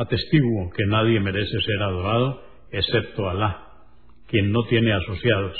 [0.00, 3.66] Atestiguo que nadie merece ser adorado excepto Alá,
[4.28, 5.54] quien no tiene asociados,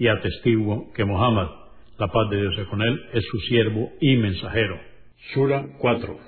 [0.00, 1.48] y atestiguo que Muhammad,
[1.96, 4.80] la paz de Dios con él, es su siervo y mensajero.
[5.32, 6.18] Sura 4,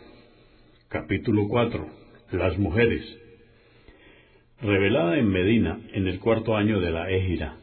[0.90, 1.88] capítulo 4,
[2.30, 3.02] las mujeres.
[4.62, 7.56] Revelada en Medina en el cuarto año de la Égira.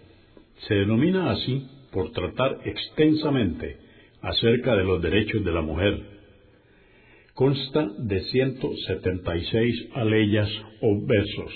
[0.68, 3.78] Se denomina así por tratar extensamente
[4.22, 6.17] acerca de los derechos de la mujer
[7.38, 10.50] consta de 176 aleyas
[10.82, 11.54] o versos.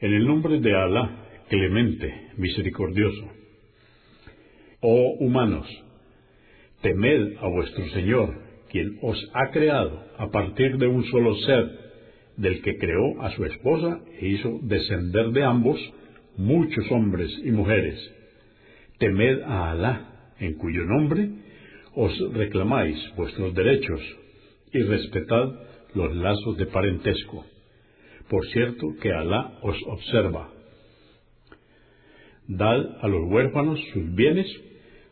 [0.00, 3.30] En el nombre de Alá, clemente, misericordioso.
[4.80, 5.68] Oh humanos,
[6.82, 8.34] temed a vuestro Señor,
[8.68, 11.70] quien os ha creado a partir de un solo ser,
[12.36, 15.78] del que creó a su esposa e hizo descender de ambos
[16.36, 17.96] muchos hombres y mujeres.
[18.98, 21.30] Temed a Alá, en cuyo nombre
[22.02, 24.00] os reclamáis vuestros derechos
[24.72, 25.52] y respetad
[25.94, 27.44] los lazos de parentesco.
[28.30, 30.50] Por cierto que Alá os observa.
[32.48, 34.48] Dad a los huérfanos sus bienes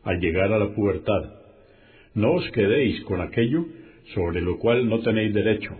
[0.02, 1.22] al llegar a la pubertad.
[2.14, 3.66] No os quedéis con aquello
[4.14, 5.76] sobre lo cual no tenéis derecho,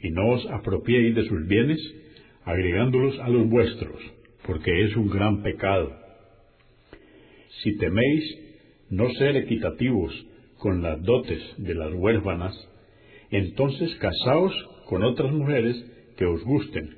[0.00, 1.80] y no os apropiéis de sus bienes
[2.44, 4.00] agregándolos a los vuestros,
[4.46, 5.92] porque es un gran pecado.
[7.62, 8.47] Si teméis
[8.90, 10.12] no ser equitativos
[10.58, 12.54] con las dotes de las huérfanas,
[13.30, 14.54] entonces casaos
[14.86, 15.76] con otras mujeres
[16.16, 16.96] que os gusten,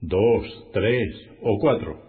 [0.00, 1.08] dos, tres
[1.42, 2.00] o cuatro.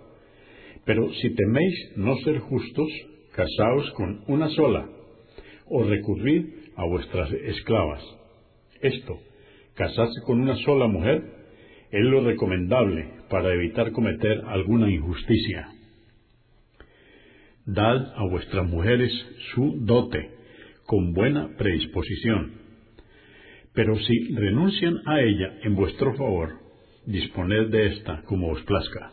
[0.86, 2.90] Pero si teméis no ser justos,
[3.34, 4.88] casaos con una sola,
[5.68, 6.46] o recurrid
[6.76, 8.03] a vuestras esclavas.
[8.82, 9.20] Esto,
[9.74, 11.24] casarse con una sola mujer,
[11.92, 15.75] es lo recomendable para evitar cometer alguna injusticia.
[17.66, 19.12] Dad a vuestras mujeres
[19.53, 20.31] su dote,
[20.86, 22.53] con buena predisposición.
[23.74, 26.59] Pero si renuncian a ella en vuestro favor,
[27.06, 29.12] disponed de ésta como os plazca.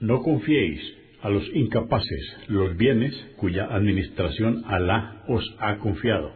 [0.00, 0.80] No confiéis
[1.22, 6.32] a los incapaces los bienes cuya administración Alá os ha confiado.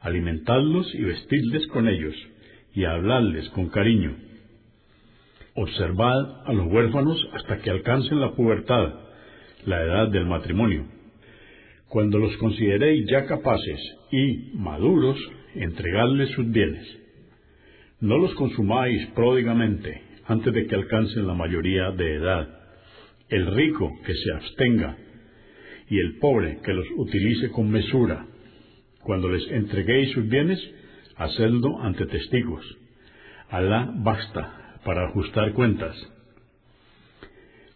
[0.00, 2.14] Alimentadlos y vestidles con ellos,
[2.74, 4.16] y habladles con cariño.
[5.54, 9.03] Observad a los huérfanos hasta que alcancen la pubertad,
[9.66, 10.86] la edad del matrimonio.
[11.88, 13.80] Cuando los consideréis ya capaces
[14.10, 15.18] y maduros,
[15.54, 16.86] entregadles sus bienes.
[18.00, 22.48] No los consumáis pródigamente antes de que alcancen la mayoría de edad.
[23.28, 24.96] El rico que se abstenga
[25.88, 28.26] y el pobre que los utilice con mesura.
[29.00, 30.58] Cuando les entreguéis sus bienes,
[31.16, 32.64] hacedlo ante testigos.
[33.50, 35.94] Alá basta para ajustar cuentas.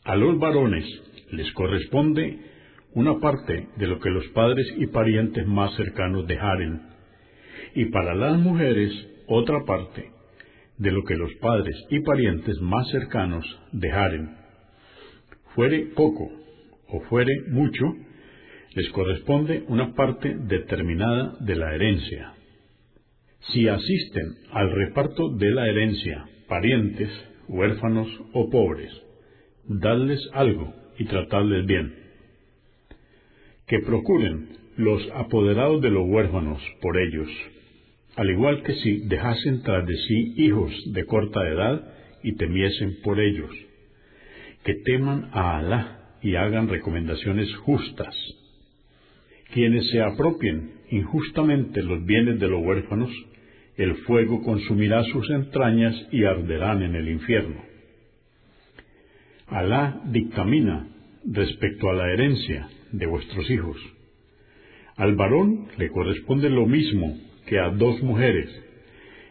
[0.05, 0.85] A los varones
[1.31, 2.39] les corresponde
[2.95, 6.83] una parte de lo que los padres y parientes más cercanos dejaren,
[7.75, 8.93] y para las mujeres
[9.27, 10.11] otra parte
[10.79, 14.37] de lo que los padres y parientes más cercanos dejaren.
[15.55, 16.31] Fuere poco
[16.89, 17.85] o fuere mucho,
[18.75, 22.33] les corresponde una parte determinada de la herencia.
[23.53, 27.11] Si asisten al reparto de la herencia parientes,
[27.49, 28.93] huérfanos o pobres,
[29.67, 31.95] dadles algo y tratadles bien.
[33.67, 37.29] Que procuren los apoderados de los huérfanos por ellos,
[38.17, 43.21] al igual que si dejasen tras de sí hijos de corta edad y temiesen por
[43.21, 43.51] ellos.
[44.65, 48.15] Que teman a Alá y hagan recomendaciones justas.
[49.53, 53.11] Quienes se apropien injustamente los bienes de los huérfanos,
[53.77, 57.68] el fuego consumirá sus entrañas y arderán en el infierno.
[59.51, 60.87] Alá dictamina
[61.25, 63.79] respecto a la herencia de vuestros hijos.
[64.97, 67.17] Al varón le corresponde lo mismo
[67.47, 68.51] que a dos mujeres.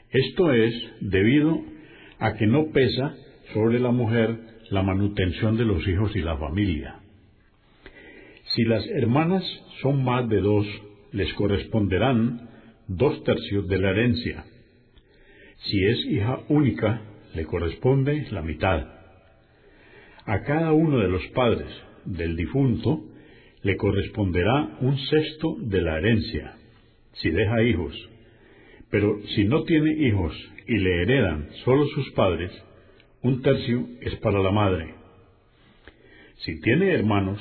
[0.10, 1.62] Esto es debido
[2.20, 3.16] a que no pesa
[3.54, 4.40] sobre la mujer
[4.72, 6.96] la manutención de los hijos y la familia.
[8.56, 9.44] Si las hermanas
[9.82, 10.66] son más de dos,
[11.12, 12.50] les corresponderán
[12.88, 14.46] dos tercios de la herencia.
[15.58, 17.02] Si es hija única,
[17.36, 18.97] le corresponde la mitad.
[20.28, 21.70] A cada uno de los padres
[22.04, 23.02] del difunto
[23.62, 26.58] le corresponderá un sexto de la herencia,
[27.14, 27.96] si deja hijos.
[28.92, 30.36] Pero si no tiene hijos
[30.68, 32.52] y le heredan solo sus padres,
[33.22, 34.96] un tercio es para la madre.
[36.40, 37.40] Si tiene hermanos,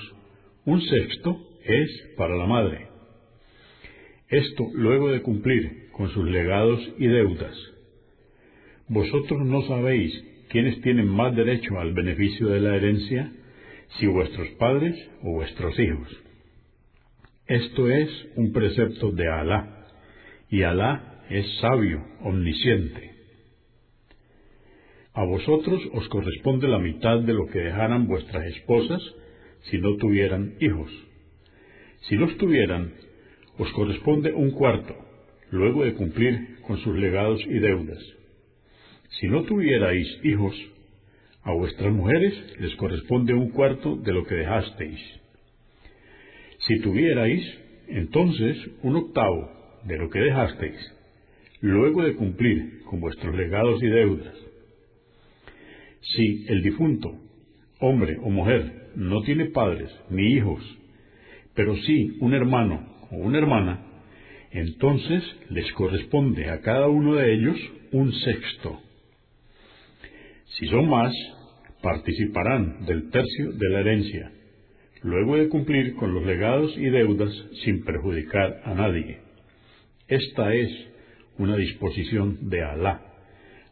[0.65, 2.87] un sexto es para la madre.
[4.29, 7.57] Esto luego de cumplir con sus legados y deudas.
[8.87, 13.33] Vosotros no sabéis quiénes tienen más derecho al beneficio de la herencia,
[13.99, 16.09] si vuestros padres o vuestros hijos.
[17.47, 19.87] Esto es un precepto de Alá,
[20.51, 23.11] y Alá es sabio, omnisciente.
[25.15, 29.03] A vosotros os corresponde la mitad de lo que dejaran vuestras esposas
[29.71, 30.91] si no tuvieran hijos.
[32.03, 32.93] Si los tuvieran,
[33.59, 34.95] os corresponde un cuarto,
[35.51, 37.99] luego de cumplir con sus legados y deudas.
[39.21, 40.55] Si no tuvierais hijos,
[41.43, 45.01] a vuestras mujeres les corresponde un cuarto de lo que dejasteis.
[46.59, 47.43] Si tuvierais,
[47.89, 49.51] entonces, un octavo
[49.85, 50.77] de lo que dejasteis,
[51.61, 54.35] luego de cumplir con vuestros legados y deudas.
[56.01, 57.13] Si el difunto,
[57.81, 60.63] hombre o mujer, no tiene padres ni hijos,
[61.55, 63.87] pero sí un hermano o una hermana,
[64.51, 67.57] entonces les corresponde a cada uno de ellos
[67.93, 68.81] un sexto.
[70.47, 71.13] Si son más,
[71.83, 74.33] participarán del tercio de la herencia,
[75.03, 77.33] luego de cumplir con los legados y deudas
[77.65, 79.21] sin perjudicar a nadie.
[80.09, 80.71] Esta es
[81.39, 83.03] una disposición de Alá.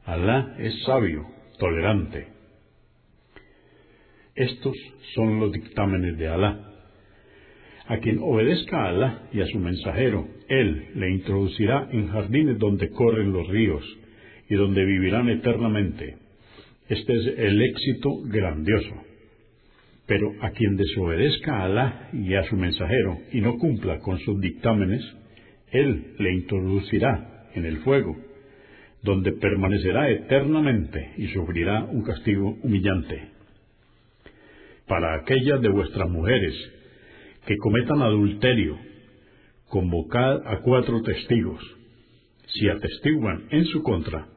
[0.04, 1.26] Alá es sabio,
[1.58, 2.28] tolerante.
[4.34, 4.76] Estos
[5.14, 6.70] son los dictámenes de Alá.
[7.86, 12.90] A quien obedezca a Alá y a su mensajero, Él le introducirá en jardines donde
[12.90, 13.84] corren los ríos
[14.48, 16.23] y donde vivirán eternamente.
[16.88, 18.94] Este es el éxito grandioso.
[20.06, 24.38] Pero a quien desobedezca a Alá y a su mensajero y no cumpla con sus
[24.40, 25.02] dictámenes,
[25.70, 28.14] Él le introducirá en el fuego,
[29.02, 33.30] donde permanecerá eternamente y sufrirá un castigo humillante.
[34.86, 36.54] Para aquellas de vuestras mujeres
[37.46, 38.78] que cometan adulterio,
[39.68, 41.62] convocad a cuatro testigos.
[42.46, 44.28] Si atestiguan en su contra,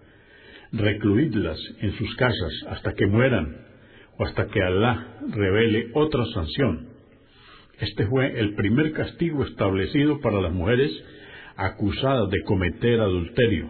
[0.71, 3.65] recluidlas en sus casas hasta que mueran
[4.17, 6.89] o hasta que Alá revele otra sanción.
[7.79, 10.91] Este fue el primer castigo establecido para las mujeres
[11.55, 13.69] acusadas de cometer adulterio,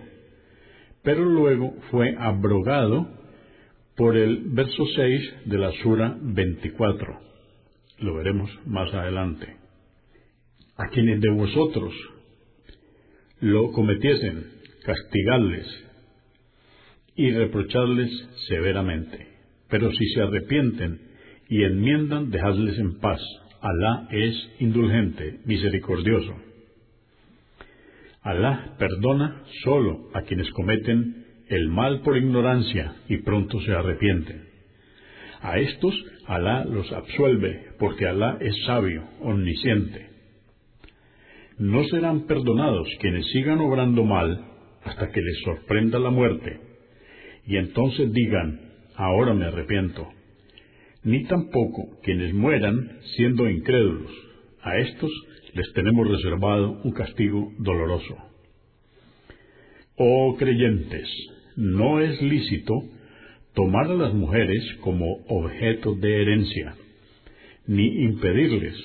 [1.04, 3.08] pero luego fue abrogado
[3.96, 7.20] por el verso 6 de la Sura 24.
[8.00, 9.56] Lo veremos más adelante.
[10.78, 11.94] A quienes de vosotros
[13.40, 14.46] lo cometiesen,
[14.84, 15.87] castigadles
[17.18, 18.10] y reprocharles
[18.48, 19.28] severamente.
[19.70, 21.02] Pero si se arrepienten
[21.50, 23.20] y enmiendan, dejadles en paz.
[23.60, 26.36] Alá es indulgente, misericordioso.
[28.22, 34.44] Alá perdona solo a quienes cometen el mal por ignorancia y pronto se arrepienten.
[35.42, 35.96] A estos
[36.28, 40.10] Alá los absuelve, porque Alá es sabio, omnisciente.
[41.58, 44.46] No serán perdonados quienes sigan obrando mal
[44.84, 46.67] hasta que les sorprenda la muerte
[47.48, 48.60] y entonces digan,
[48.96, 50.08] ahora me arrepiento.
[51.04, 54.12] Ni tampoco quienes mueran siendo incrédulos.
[54.62, 55.10] A estos
[55.54, 58.18] les tenemos reservado un castigo doloroso.
[59.96, 61.08] Oh creyentes,
[61.56, 62.74] no es lícito
[63.54, 66.76] tomar a las mujeres como objeto de herencia,
[67.66, 68.76] ni impedirles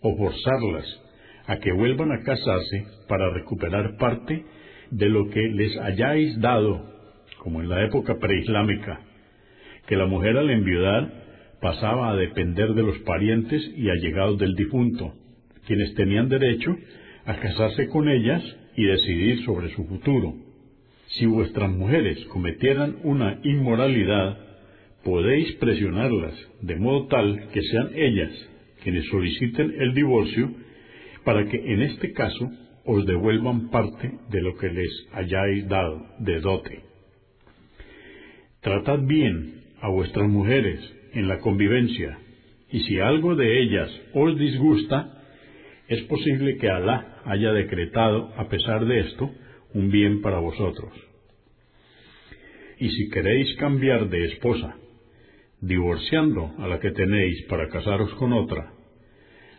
[0.00, 1.02] o forzarlas
[1.46, 4.44] a que vuelvan a casarse para recuperar parte
[4.90, 6.95] de lo que les hayáis dado
[7.38, 9.00] como en la época preislámica,
[9.86, 11.26] que la mujer al enviudar
[11.60, 15.14] pasaba a depender de los parientes y allegados del difunto,
[15.66, 16.76] quienes tenían derecho
[17.24, 18.42] a casarse con ellas
[18.76, 20.34] y decidir sobre su futuro.
[21.08, 24.38] Si vuestras mujeres cometieran una inmoralidad,
[25.04, 28.32] podéis presionarlas de modo tal que sean ellas
[28.82, 30.50] quienes soliciten el divorcio
[31.24, 32.50] para que en este caso
[32.84, 36.82] os devuelvan parte de lo que les hayáis dado de dote.
[38.66, 40.80] Tratad bien a vuestras mujeres
[41.12, 42.18] en la convivencia,
[42.68, 45.22] y si algo de ellas os disgusta,
[45.86, 49.30] es posible que Alá haya decretado, a pesar de esto,
[49.72, 50.92] un bien para vosotros.
[52.80, 54.74] Y si queréis cambiar de esposa,
[55.60, 58.72] divorciando a la que tenéis para casaros con otra,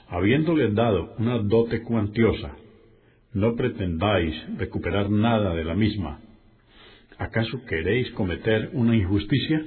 [0.09, 2.57] habiéndole dado una dote cuantiosa,
[3.31, 6.26] no pretendáis recuperar nada de la misma.
[7.17, 9.65] ¿Acaso queréis cometer una injusticia?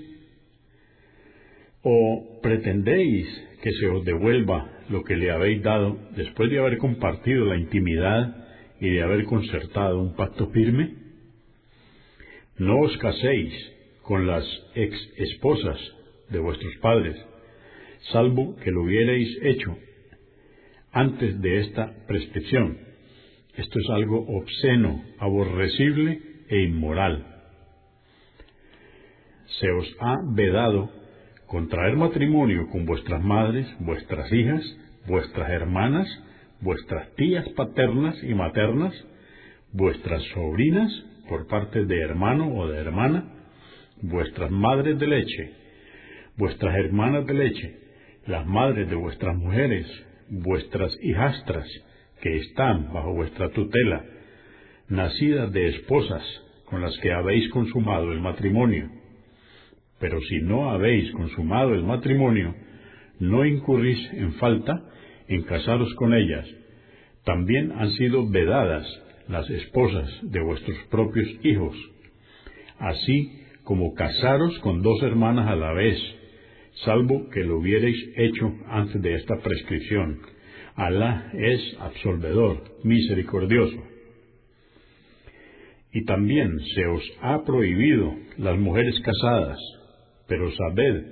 [1.83, 3.27] ¿O pretendéis
[3.63, 8.37] que se os devuelva lo que le habéis dado después de haber compartido la intimidad
[8.81, 10.95] y de haber concertado un pacto firme?
[12.59, 13.53] No os caséis
[14.03, 15.79] con las ex esposas
[16.29, 17.17] de vuestros padres,
[18.13, 19.77] salvo que lo hubierais hecho
[20.93, 22.79] antes de esta prescripción.
[23.57, 27.30] Esto es algo obsceno, aborrecible e inmoral.
[29.59, 30.91] Se os ha vedado
[31.47, 34.63] contraer matrimonio con vuestras madres, vuestras hijas,
[35.07, 36.07] vuestras hermanas,
[36.61, 38.95] vuestras tías paternas y maternas,
[39.73, 40.93] vuestras sobrinas
[41.29, 43.25] por parte de hermano o de hermana,
[44.03, 45.53] vuestras madres de leche,
[46.37, 47.79] vuestras hermanas de leche,
[48.27, 49.87] las madres de vuestras mujeres,
[50.29, 51.67] vuestras hijastras
[52.21, 54.05] que están bajo vuestra tutela,
[54.89, 56.23] nacidas de esposas
[56.67, 59.00] con las que habéis consumado el matrimonio.
[60.01, 62.55] Pero si no habéis consumado el matrimonio,
[63.21, 64.83] no incurrís en falta
[65.29, 66.49] en casaros con ellas.
[67.25, 68.87] También han sido vedadas
[69.29, 71.77] las esposas de vuestros propios hijos,
[72.79, 75.99] así como casaros con dos hermanas a la vez,
[76.85, 80.19] salvo que lo hubierais hecho antes de esta prescripción.
[80.75, 83.77] Alá es absolvedor, misericordioso.
[85.93, 89.59] Y también se os ha prohibido las mujeres casadas,
[90.31, 91.07] pero sabed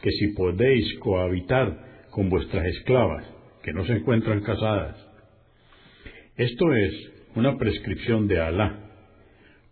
[0.00, 3.22] que si podéis cohabitar con vuestras esclavas,
[3.62, 4.96] que no se encuentran casadas,
[6.38, 8.80] esto es una prescripción de Alá.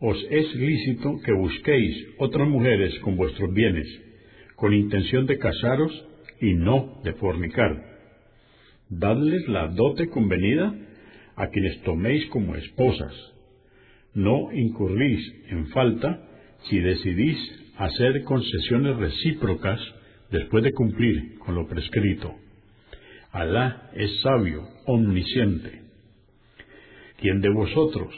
[0.00, 3.88] Os es lícito que busquéis otras mujeres con vuestros bienes,
[4.54, 6.06] con intención de casaros
[6.42, 7.82] y no de fornicar.
[8.90, 10.74] Dadles la dote convenida
[11.36, 13.14] a quienes toméis como esposas.
[14.12, 16.28] No incurrís en falta
[16.68, 19.80] si decidís hacer concesiones recíprocas
[20.30, 22.34] después de cumplir con lo prescrito.
[23.32, 25.82] Alá es sabio, omnisciente.
[27.20, 28.14] Quien de vosotros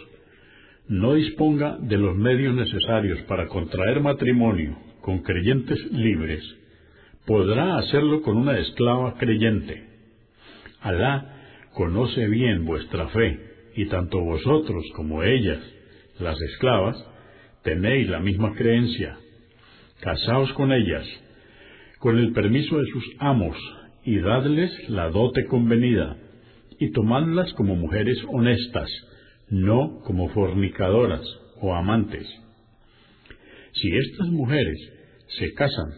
[0.89, 6.43] no disponga de los medios necesarios para contraer matrimonio con creyentes libres,
[7.27, 9.85] podrá hacerlo con una esclava creyente.
[10.81, 13.41] Alá conoce bien vuestra fe,
[13.75, 15.59] y tanto vosotros como ellas,
[16.19, 16.97] las esclavas,
[17.63, 19.19] tenéis la misma creencia.
[20.01, 21.07] Casaos con ellas,
[21.99, 23.57] con el permiso de sus amos,
[24.05, 26.17] y dadles la dote convenida,
[26.79, 28.91] y tomadlas como mujeres honestas,
[29.49, 31.23] no como fornicadoras
[31.61, 32.27] o amantes.
[33.73, 34.79] Si estas mujeres
[35.39, 35.91] se casan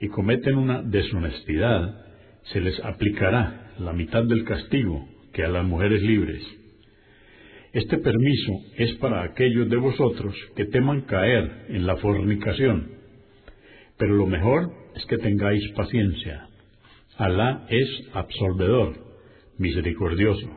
[0.00, 2.04] y cometen una deshonestidad,
[2.52, 6.42] se les aplicará la mitad del castigo que a las mujeres libres.
[7.72, 12.97] Este permiso es para aquellos de vosotros que teman caer en la fornicación,
[13.98, 16.48] pero lo mejor es que tengáis paciencia.
[17.16, 18.94] Alá es absolvedor,
[19.58, 20.48] misericordioso.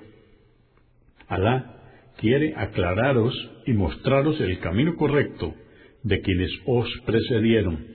[1.28, 1.76] Alá
[2.18, 3.34] quiere aclararos
[3.66, 5.56] y mostraros el camino correcto
[6.04, 7.86] de quienes os precedieron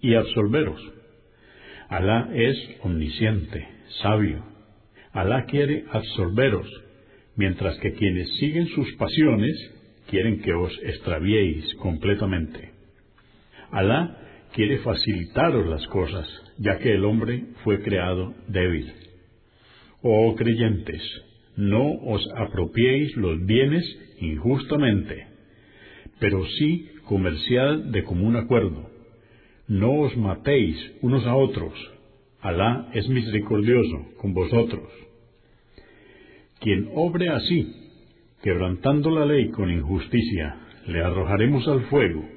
[0.00, 0.80] y absolveros.
[1.88, 3.66] Alá es omnisciente,
[4.02, 4.44] sabio.
[5.12, 6.68] Alá quiere absolveros,
[7.36, 9.54] mientras que quienes siguen sus pasiones
[10.08, 12.70] quieren que os extraviéis completamente.
[13.70, 14.18] Alá
[14.52, 16.28] quiere facilitaros las cosas,
[16.58, 18.92] ya que el hombre fue creado débil.
[20.02, 21.02] Oh creyentes,
[21.56, 23.84] no os apropiéis los bienes
[24.20, 25.26] injustamente,
[26.18, 28.92] pero sí comerciad de común acuerdo
[29.68, 31.72] no os matéis unos a otros.
[32.40, 34.88] Alá es misericordioso con vosotros.
[36.60, 37.72] Quien obre así,
[38.42, 40.56] quebrantando la ley con injusticia,
[40.86, 42.28] le arrojaremos al fuego.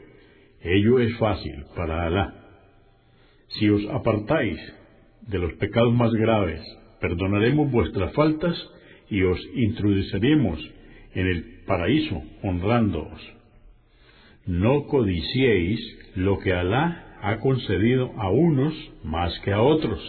[0.65, 2.33] Ello es fácil para Alá.
[3.49, 4.57] Si os apartáis
[5.27, 6.59] de los pecados más graves,
[6.99, 8.57] perdonaremos vuestras faltas
[9.07, 10.59] y os introduciremos
[11.13, 13.21] en el paraíso honrándoos.
[14.47, 15.79] No codiciéis
[16.15, 20.01] lo que Alá ha concedido a unos más que a otros.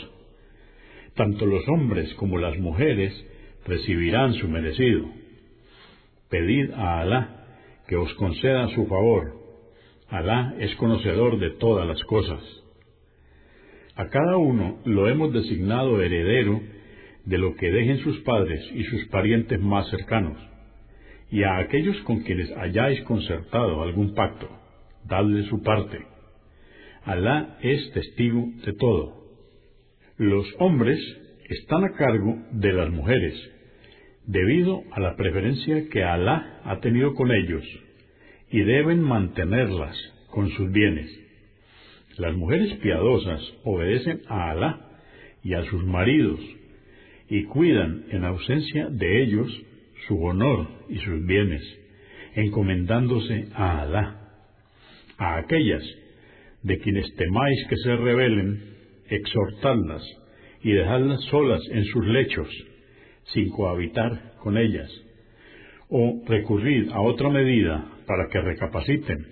[1.17, 3.13] Tanto los hombres como las mujeres
[3.67, 5.05] recibirán su merecido.
[6.31, 7.47] Pedid a Alá
[7.89, 9.46] que os conceda su favor.
[10.09, 12.41] Alá es conocedor de todas las cosas.
[13.95, 16.61] A cada uno lo hemos designado heredero
[17.25, 20.39] de lo que dejen sus padres y sus parientes más cercanos,
[21.31, 24.49] y a aquellos con quienes hayáis concertado algún pacto
[25.09, 25.99] dadle su parte.
[27.05, 29.15] Alá es testigo de todo.
[30.19, 30.99] Los hombres
[31.49, 33.35] están a cargo de las mujeres,
[34.27, 37.65] debido a la preferencia que Alá ha tenido con ellos,
[38.51, 39.97] y deben mantenerlas
[40.31, 41.11] con sus bienes.
[42.19, 44.81] Las mujeres piadosas obedecen a Alá
[45.43, 46.41] y a sus maridos,
[47.29, 49.53] y cuidan en ausencia de ellos
[50.07, 51.63] su honor y sus bienes,
[52.35, 54.21] encomendándose a Alá.
[55.19, 55.83] A aquellas
[56.63, 58.77] de quienes temáis que se rebelen,
[59.09, 60.03] exhortadlas
[60.63, 62.49] y dejadlas solas en sus lechos,
[63.33, 64.91] sin cohabitar con ellas,
[65.89, 69.27] o recurrid a otra medida para que recapaciten.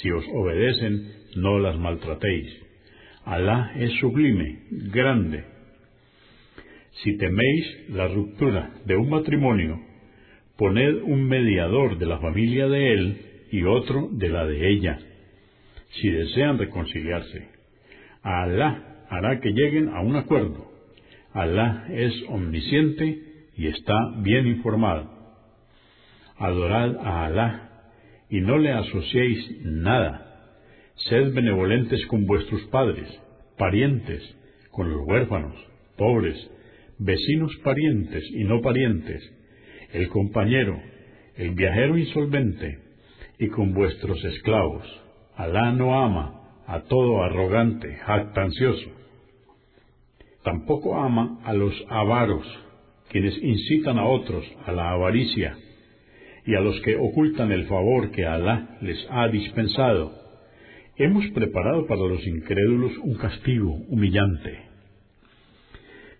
[0.00, 2.48] Si os obedecen, no las maltratéis.
[3.24, 5.44] Alá es sublime, grande.
[7.02, 9.80] Si teméis la ruptura de un matrimonio,
[10.56, 13.18] poned un mediador de la familia de él
[13.50, 14.98] y otro de la de ella,
[15.90, 17.48] si desean reconciliarse.
[18.22, 20.70] Alá hará que lleguen a un acuerdo.
[21.32, 25.10] Alá es omnisciente y está bien informado.
[26.38, 27.71] Adorad a Alá
[28.32, 30.48] y no le asociéis nada.
[31.10, 33.06] Sed benevolentes con vuestros padres,
[33.58, 34.22] parientes,
[34.70, 35.54] con los huérfanos,
[35.98, 36.50] pobres,
[36.98, 39.22] vecinos parientes y no parientes,
[39.92, 40.80] el compañero,
[41.36, 42.78] el viajero insolvente,
[43.38, 44.82] y con vuestros esclavos.
[45.36, 48.88] Alá no ama a todo arrogante, jactancioso.
[50.42, 52.46] Tampoco ama a los avaros,
[53.10, 55.54] quienes incitan a otros a la avaricia,
[56.44, 60.12] y a los que ocultan el favor que Alá les ha dispensado.
[60.96, 64.58] Hemos preparado para los incrédulos un castigo humillante.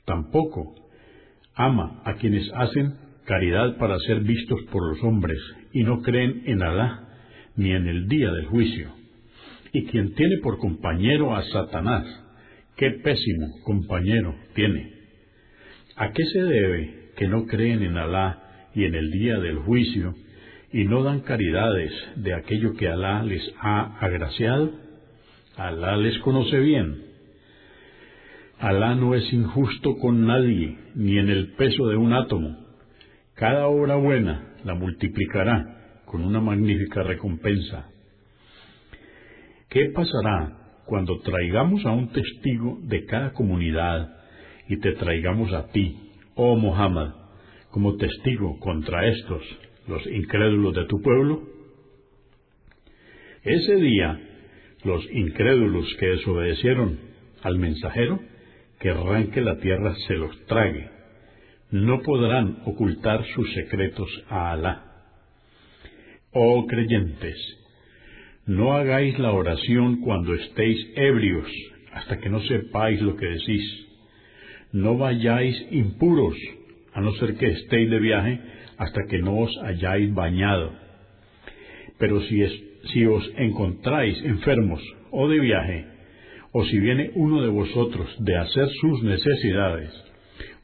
[0.05, 0.75] Tampoco
[1.55, 5.39] ama a quienes hacen caridad para ser vistos por los hombres
[5.73, 7.09] y no creen en Alá
[7.57, 8.91] ni en el día del juicio.
[9.73, 12.05] Y quien tiene por compañero a Satanás,
[12.77, 14.93] qué pésimo compañero tiene.
[15.97, 18.42] ¿A qué se debe que no creen en Alá
[18.75, 20.15] y en el día del juicio
[20.73, 24.73] y no dan caridades de aquello que Alá les ha agraciado?
[25.57, 27.03] Alá les conoce bien.
[28.59, 32.57] Alá no es injusto con nadie, ni en el peso de un átomo.
[33.35, 37.89] Cada obra buena la multiplicará con una magnífica recompensa.
[39.69, 44.15] ¿Qué pasará cuando traigamos a un testigo de cada comunidad
[44.69, 47.22] y te traigamos a ti, oh Muhammad,
[47.73, 49.43] como testigo contra estos,
[49.89, 51.43] los incrédulos de tu pueblo?
[53.43, 54.21] Ese día,
[54.85, 57.01] los incrédulos que desobedecieron
[57.43, 58.21] al mensajero
[58.79, 60.91] querrán que la tierra se los trague.
[61.71, 64.85] No podrán ocultar sus secretos a Alá.
[66.33, 67.37] Oh creyentes,
[68.47, 71.49] no hagáis la oración cuando estéis ebrios,
[71.93, 73.87] hasta que no sepáis lo que decís.
[74.73, 76.37] No vayáis impuros,
[76.95, 78.41] a no ser que estéis de viaje,
[78.79, 80.73] hasta que no os hayáis bañado.
[81.99, 85.87] Pero si, os encontráis enfermos o de viaje,
[86.53, 89.91] o si viene uno de vosotros de hacer sus necesidades,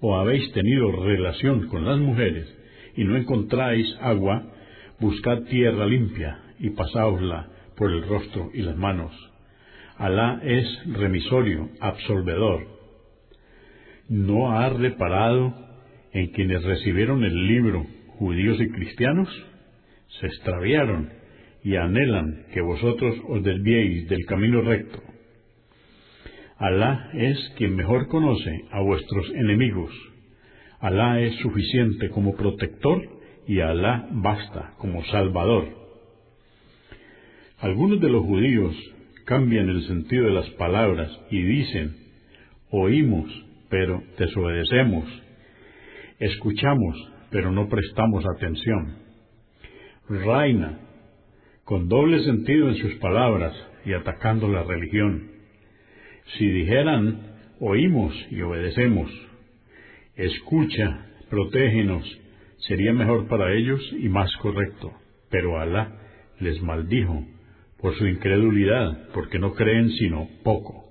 [0.00, 2.54] o habéis tenido relación con las mujeres
[2.96, 4.52] y no encontráis agua,
[4.98, 9.12] buscad tierra limpia y pasáosla por el rostro y las manos.
[9.96, 12.66] Alá es remisorio, absolvedor.
[14.08, 15.67] ¿No ha reparado
[16.12, 17.86] en quienes recibieron el libro,
[18.18, 19.28] judíos y cristianos?
[20.20, 21.10] Se extraviaron
[21.62, 25.02] y anhelan que vosotros os desviéis del camino recto.
[26.56, 29.92] Alá es quien mejor conoce a vuestros enemigos.
[30.80, 33.02] Alá es suficiente como protector
[33.46, 35.68] y Alá basta como salvador.
[37.60, 38.74] Algunos de los judíos
[39.24, 41.96] cambian el sentido de las palabras y dicen,
[42.70, 43.30] oímos,
[43.68, 45.04] pero desobedecemos,
[46.18, 46.96] escuchamos,
[47.30, 48.96] pero no prestamos atención.
[50.08, 50.80] Reina,
[51.64, 53.54] con doble sentido en sus palabras
[53.84, 55.30] y atacando la religión.
[56.38, 59.10] Si dijeran, oímos y obedecemos,
[60.16, 62.04] escucha, protégenos,
[62.66, 64.92] sería mejor para ellos y más correcto.
[65.30, 65.92] Pero Alá
[66.40, 67.26] les maldijo
[67.80, 70.84] por su incredulidad, porque no creen sino poco.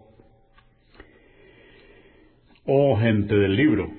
[2.65, 3.89] Oh gente del libro,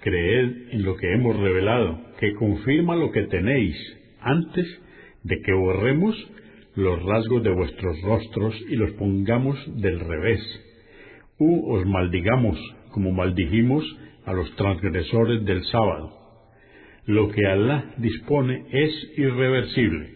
[0.00, 3.76] creed en lo que hemos revelado, que confirma lo que tenéis,
[4.20, 4.66] antes
[5.22, 6.16] de que borremos
[6.74, 10.40] los rasgos de vuestros rostros y los pongamos del revés,
[11.38, 12.58] u os maldigamos
[12.92, 13.84] como maldijimos
[14.24, 16.16] a los transgresores del sábado.
[17.06, 20.14] Lo que Alá dispone es irreversible.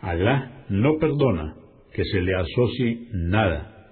[0.00, 1.54] Alá no perdona
[1.92, 3.86] que se le asocie nada,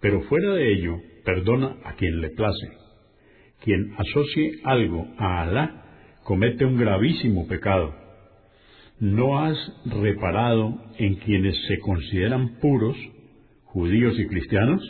[0.00, 2.83] pero fuera de ello perdona a quien le place.
[3.64, 5.84] Quien asocie algo a Alá
[6.22, 7.94] comete un gravísimo pecado.
[9.00, 12.94] ¿No has reparado en quienes se consideran puros,
[13.64, 14.82] judíos y cristianos?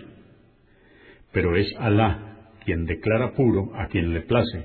[1.32, 4.64] Pero es Alá quien declara puro a quien le place,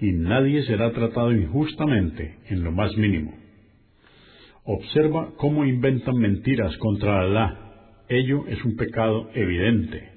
[0.00, 3.38] y nadie será tratado injustamente en lo más mínimo.
[4.64, 8.02] Observa cómo inventan mentiras contra Alá.
[8.08, 10.10] Ello es un pecado evidente.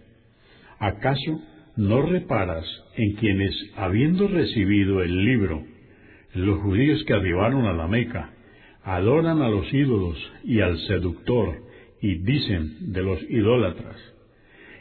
[0.80, 1.40] ¿Acaso
[1.82, 2.66] no reparas
[2.96, 5.64] en quienes, habiendo recibido el libro,
[6.36, 8.34] los judíos que arribaron a la Meca,
[8.84, 11.56] adoran a los ídolos y al seductor,
[12.00, 13.98] y dicen de los idólatras,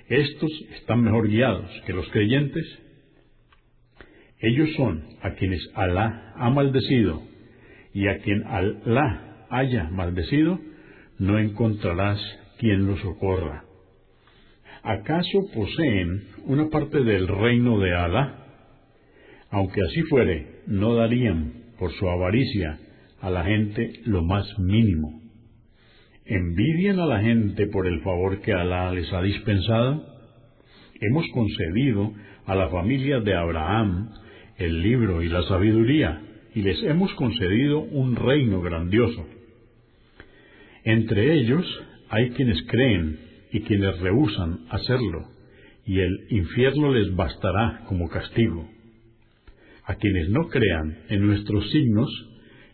[0.08, 2.66] estos están mejor guiados que los creyentes?
[4.40, 7.22] Ellos son a quienes Alá ha maldecido,
[7.94, 10.60] y a quien Alá haya maldecido,
[11.18, 12.20] no encontrarás
[12.58, 13.69] quien lo socorra.
[14.82, 18.46] ¿Acaso poseen una parte del reino de Alá?
[19.50, 22.78] Aunque así fuere, no darían por su avaricia
[23.20, 25.20] a la gente lo más mínimo.
[26.24, 30.06] ¿Envidian a la gente por el favor que Alá les ha dispensado?
[31.00, 32.12] Hemos concedido
[32.46, 34.10] a la familia de Abraham
[34.56, 36.20] el libro y la sabiduría,
[36.54, 39.26] y les hemos concedido un reino grandioso.
[40.84, 41.66] Entre ellos
[42.08, 45.28] hay quienes creen y quienes rehusan hacerlo,
[45.84, 48.68] y el infierno les bastará como castigo.
[49.84, 52.08] A quienes no crean en nuestros signos,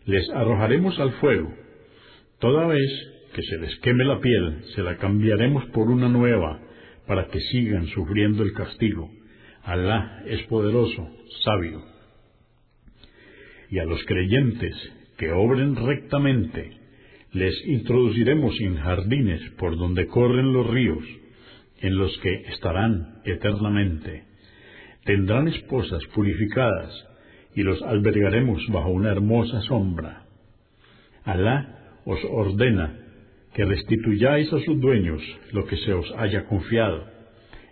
[0.05, 1.53] les arrojaremos al fuego.
[2.39, 2.89] Toda vez
[3.33, 6.61] que se les queme la piel, se la cambiaremos por una nueva,
[7.07, 9.09] para que sigan sufriendo el castigo.
[9.63, 11.09] Alá es poderoso,
[11.43, 11.83] sabio.
[13.69, 14.75] Y a los creyentes
[15.17, 16.76] que obren rectamente,
[17.37, 21.03] les introduciremos en jardines por donde corren los ríos,
[21.79, 24.23] en los que estarán eternamente.
[25.05, 26.91] Tendrán esposas purificadas
[27.55, 30.25] y los albergaremos bajo una hermosa sombra.
[31.23, 32.97] Alá os ordena
[33.53, 35.21] que restituyáis a sus dueños
[35.51, 37.05] lo que se os haya confiado,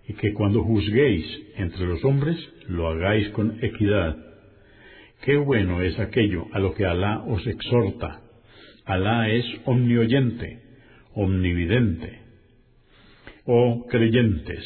[0.08, 1.26] y que cuando juzguéis
[1.58, 4.16] entre los hombres lo hagáis con equidad.
[5.24, 8.25] Qué bueno es aquello a lo que Alá os exhorta
[8.86, 10.60] Alá es omnioyente,
[11.16, 12.20] omnividente.
[13.46, 14.64] Oh creyentes,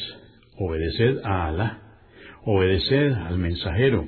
[0.58, 2.00] obedeced a Alá,
[2.44, 4.06] obedeced al mensajero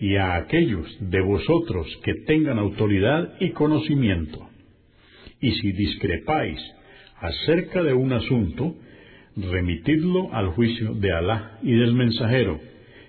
[0.00, 4.48] y a aquellos de vosotros que tengan autoridad y conocimiento.
[5.40, 6.58] Y si discrepáis
[7.20, 8.74] acerca de un asunto,
[9.36, 12.60] remitidlo al juicio de Alá y del mensajero,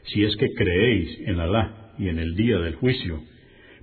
[0.04, 3.20] si es que creéis en Alá y en el día del juicio,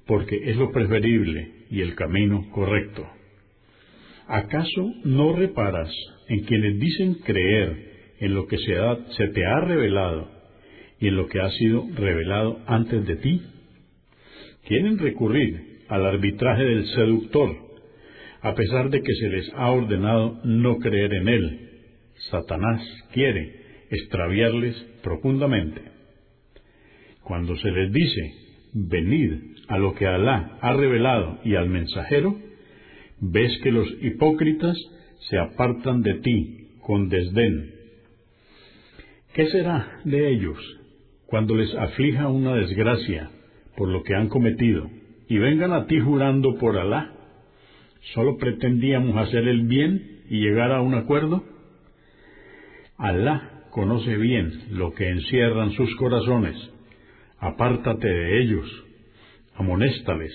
[0.06, 3.02] porque es lo preferible y el camino correcto.
[4.28, 5.90] ¿Acaso no reparas
[6.28, 10.30] en quienes dicen creer en lo que se, te ha revelado
[11.00, 13.42] y en lo que ha sido revelado antes de ti?
[14.66, 17.56] Quieren recurrir al arbitraje del seductor,
[18.42, 21.70] a pesar de que se les ha ordenado no creer en él.
[22.30, 22.82] Satanás
[23.14, 25.80] quiere extraviarles profundamente.
[27.22, 28.34] Cuando se les dice,
[28.74, 32.36] venid a lo que Alá ha revelado y al mensajero,
[33.20, 34.76] ves que los hipócritas
[35.30, 37.70] se apartan de ti con desdén.
[39.32, 40.58] ¿Qué será de ellos
[41.24, 43.30] cuando les aflija una desgracia
[43.74, 44.90] por lo que han cometido
[45.26, 47.10] y vengan a ti jurando por Alá?
[48.12, 51.44] ¿Solo pretendíamos hacer el bien y llegar a un acuerdo?
[52.98, 56.56] Alá conoce bien lo que encierran sus corazones.
[57.38, 58.81] Apártate de ellos
[59.62, 60.32] amonéstales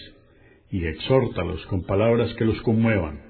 [0.72, 3.22] y exhórtalos con palabras que los conmuevan.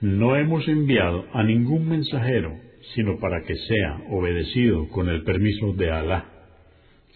[0.00, 5.90] No hemos enviado a ningún mensajero sino para que sea obedecido con el permiso de
[5.90, 6.24] Alá.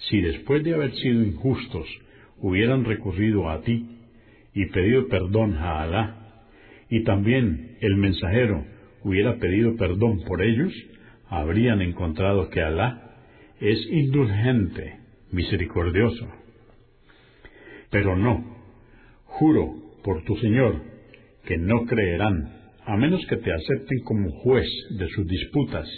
[0.09, 1.87] Si después de haber sido injustos
[2.39, 3.99] hubieran recurrido a ti
[4.55, 6.17] y pedido perdón a Alá,
[6.89, 8.65] y también el mensajero
[9.05, 10.73] hubiera pedido perdón por ellos,
[11.29, 13.15] habrían encontrado que Alá
[13.61, 14.97] es indulgente,
[15.31, 16.40] misericordioso.
[17.91, 18.45] Pero no,
[19.25, 20.83] juro por tu Señor,
[21.45, 25.89] que no creerán, a menos que te acepten como juez de sus disputas,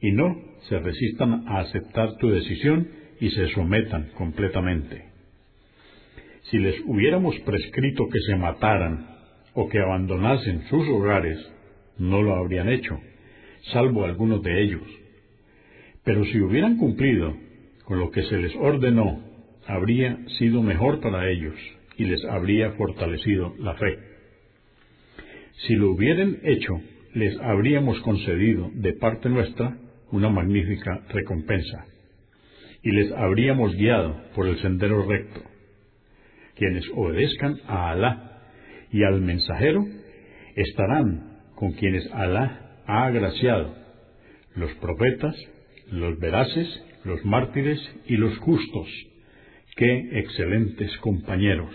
[0.00, 0.36] y no
[0.68, 2.88] se resistan a aceptar tu decisión
[3.20, 5.04] y se sometan completamente.
[6.50, 9.06] Si les hubiéramos prescrito que se mataran
[9.54, 11.38] o que abandonasen sus hogares,
[11.98, 12.98] no lo habrían hecho,
[13.72, 14.82] salvo algunos de ellos.
[16.04, 17.34] Pero si hubieran cumplido
[17.84, 19.25] con lo que se les ordenó
[19.66, 21.54] habría sido mejor para ellos
[21.96, 23.98] y les habría fortalecido la fe.
[25.66, 26.72] Si lo hubieran hecho,
[27.14, 29.76] les habríamos concedido de parte nuestra
[30.12, 31.86] una magnífica recompensa
[32.82, 35.40] y les habríamos guiado por el sendero recto.
[36.54, 38.42] Quienes obedezcan a Alá
[38.92, 39.84] y al mensajero
[40.54, 43.74] estarán con quienes Alá ha agraciado,
[44.54, 45.34] los profetas,
[45.90, 46.68] los veraces,
[47.04, 48.88] los mártires y los justos.
[49.76, 51.70] Qué excelentes compañeros.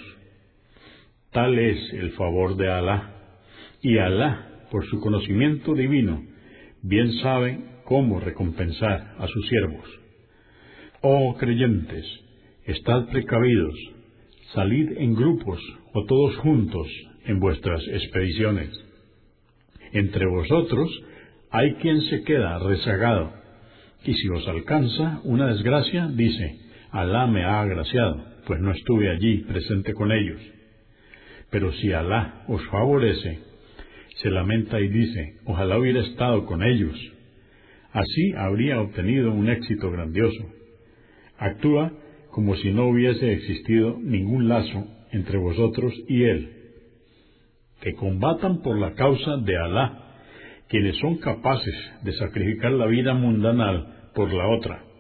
[1.32, 3.14] Tal es el favor de Alá,
[3.80, 6.24] y Alá, por su conocimiento divino,
[6.82, 9.88] bien sabe cómo recompensar a sus siervos.
[11.02, 12.04] Oh creyentes,
[12.66, 13.76] estad precavidos,
[14.56, 15.60] salid en grupos
[15.94, 16.88] o todos juntos
[17.26, 18.72] en vuestras expediciones.
[19.94, 20.90] Entre vosotros
[21.52, 23.32] hay quien se queda rezagado,
[24.04, 29.40] y si os alcanza una desgracia, dice, Alá me ha agraciado, pues no estuve allí
[29.44, 30.42] presente con ellos.
[31.50, 33.40] Pero si Alá os favorece,
[34.22, 36.96] se lamenta y dice, ojalá hubiera estado con ellos.
[37.94, 40.46] Así habría obtenido un éxito grandioso.
[41.38, 41.94] Actúa
[42.32, 46.58] como si no hubiese existido ningún lazo entre vosotros y Él.
[47.82, 50.18] Que combatan por la causa de Alá,
[50.68, 54.91] quienes son capaces de sacrificar la vida mundanal por la otra.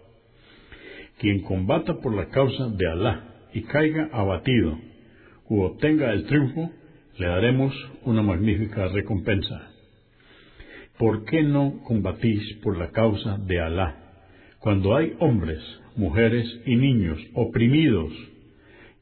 [1.21, 4.75] Quien combata por la causa de Alá y caiga abatido
[5.49, 6.71] u obtenga el triunfo,
[7.19, 9.69] le daremos una magnífica recompensa.
[10.97, 13.97] ¿Por qué no combatís por la causa de Alá
[14.57, 15.59] cuando hay hombres
[15.95, 18.11] mujeres y niños oprimidos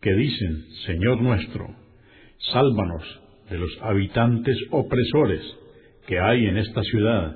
[0.02, 1.74] que dicen, Señor nuestro,
[2.52, 5.42] sálvanos de los habitantes opresores
[6.06, 7.34] que hay en esta ciudad,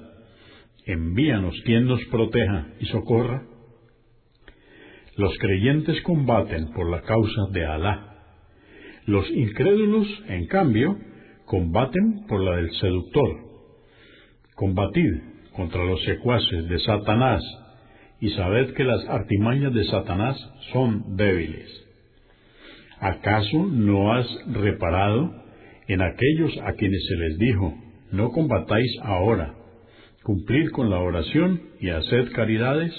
[0.85, 3.52] envíanos quien nos proteja y socorra.
[5.15, 8.13] Los creyentes combaten por la causa de Alá.
[9.05, 10.97] Los incrédulos, en cambio,
[11.45, 13.29] combaten por la del seductor.
[14.55, 15.11] Combatid
[15.55, 17.43] contra los secuaces de Satanás
[18.19, 20.35] y sabed que las artimañas de Satanás
[20.71, 21.69] son débiles.
[22.99, 25.29] ¿Acaso no has reparado
[25.87, 27.73] en aquellos a quienes se les dijo,
[28.11, 29.53] no combatáis ahora,
[30.23, 32.93] cumplid con la oración y haced caridades?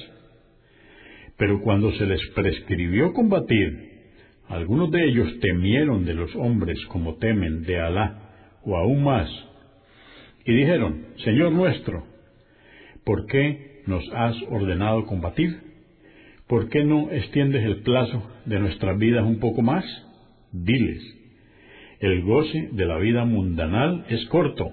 [1.37, 3.92] Pero cuando se les prescribió combatir,
[4.49, 8.20] algunos de ellos temieron de los hombres como temen de Alá,
[8.64, 9.29] o aún más,
[10.44, 12.05] y dijeron, Señor nuestro,
[13.05, 15.59] ¿por qué nos has ordenado combatir?
[16.47, 19.85] ¿Por qué no extiendes el plazo de nuestras vidas un poco más?
[20.53, 21.03] Diles,
[22.01, 24.70] el goce de la vida mundanal es corto.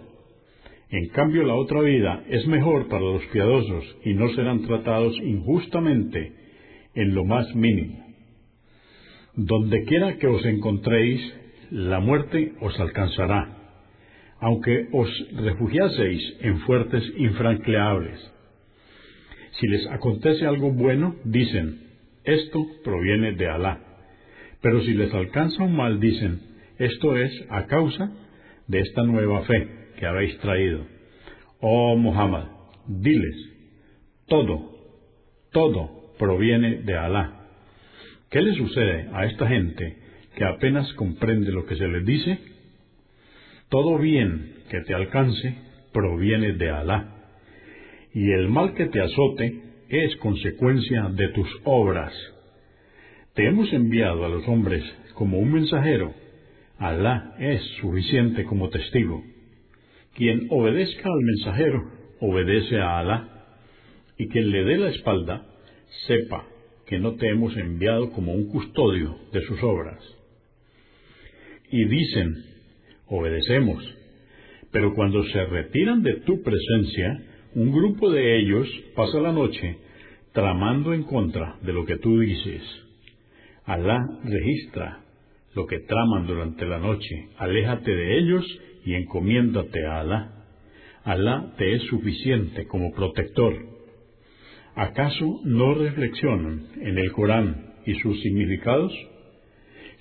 [0.89, 6.40] En cambio, la otra vida es mejor para los piadosos y no serán tratados injustamente
[6.95, 8.05] en lo más mínimo.
[9.35, 11.21] Donde quiera que os encontréis,
[11.69, 13.57] la muerte os alcanzará,
[14.39, 18.31] aunque os refugiaseis en fuertes infranqueables
[19.59, 21.81] si les acontece algo bueno, dicen,
[22.23, 23.79] esto proviene de Alá.
[24.61, 26.41] Pero si les alcanza un mal, dicen,
[26.77, 28.11] esto es a causa
[28.67, 30.85] de esta nueva fe que habéis traído.
[31.59, 32.45] Oh Muhammad,
[32.87, 33.35] diles,
[34.27, 34.71] todo,
[35.51, 37.47] todo proviene de Alá.
[38.29, 39.97] ¿Qué le sucede a esta gente
[40.35, 42.37] que apenas comprende lo que se les dice?
[43.69, 45.55] Todo bien que te alcance
[45.91, 47.15] proviene de Alá
[48.13, 52.13] y el mal que te azote es consecuencia de tus obras.
[53.33, 54.83] Te hemos enviado a los hombres
[55.15, 56.13] como un mensajero.
[56.77, 59.23] Alá es suficiente como testigo.
[60.13, 61.81] Quien obedezca al mensajero,
[62.19, 63.27] obedece a Alá.
[64.19, 65.47] Y quien le dé la espalda,
[66.07, 66.45] sepa
[66.85, 69.99] que no te hemos enviado como un custodio de sus obras.
[71.71, 72.35] Y dicen,
[73.07, 73.83] obedecemos,
[74.71, 77.23] pero cuando se retiran de tu presencia,
[77.55, 79.77] un grupo de ellos pasa la noche
[80.33, 82.61] tramando en contra de lo que tú dices.
[83.65, 85.03] Alá registra
[85.53, 87.29] lo que traman durante la noche.
[87.37, 90.45] Aléjate de ellos y encomiéndate a Alá.
[91.03, 93.53] Alá te es suficiente como protector.
[94.75, 98.93] ¿Acaso no reflexionan en el Corán y sus significados?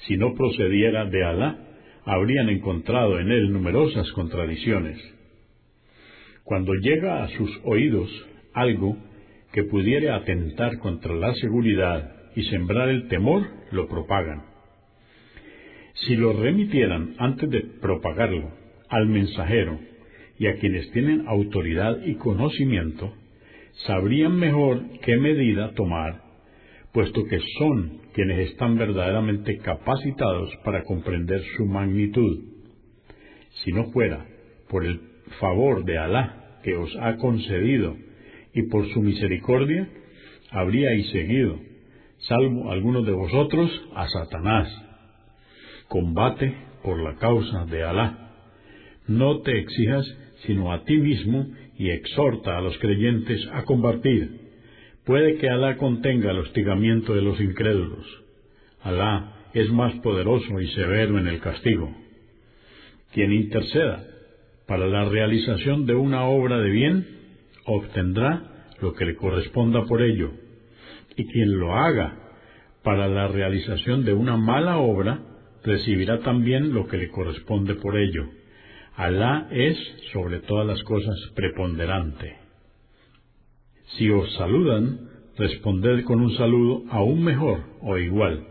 [0.06, 1.59] Si no procediera de Alá,
[2.04, 4.98] habrían encontrado en él numerosas contradicciones.
[6.44, 8.11] Cuando llega a sus oídos
[8.54, 8.96] algo
[9.52, 14.44] que pudiera atentar contra la seguridad y sembrar el temor, lo propagan.
[15.94, 18.52] Si lo remitieran antes de propagarlo
[18.88, 19.80] al mensajero
[20.38, 23.12] y a quienes tienen autoridad y conocimiento,
[23.87, 26.22] sabrían mejor qué medida tomar,
[26.92, 32.44] puesto que son quienes están verdaderamente capacitados para comprender su magnitud.
[33.64, 34.26] Si no fuera
[34.68, 35.00] por el
[35.38, 37.96] favor de Alá que os ha concedido
[38.52, 39.88] y por su misericordia,
[40.50, 41.59] habríais seguido,
[42.18, 44.68] salvo algunos de vosotros, a Satanás.
[45.88, 48.33] Combate por la causa de Alá.
[49.06, 50.06] No te exijas
[50.46, 51.46] sino a ti mismo
[51.81, 54.51] y exhorta a los creyentes a combatir.
[55.07, 58.07] Puede que Alá contenga el hostigamiento de los incrédulos.
[58.83, 61.90] Alá es más poderoso y severo en el castigo.
[63.14, 64.05] Quien interceda
[64.66, 67.07] para la realización de una obra de bien,
[67.64, 70.33] obtendrá lo que le corresponda por ello.
[71.16, 72.14] Y quien lo haga
[72.83, 75.23] para la realización de una mala obra,
[75.64, 78.29] recibirá también lo que le corresponde por ello.
[78.96, 79.79] Alá es,
[80.12, 82.37] sobre todas las cosas, preponderante.
[83.96, 88.46] Si os saludan, responded con un saludo aún mejor o igual.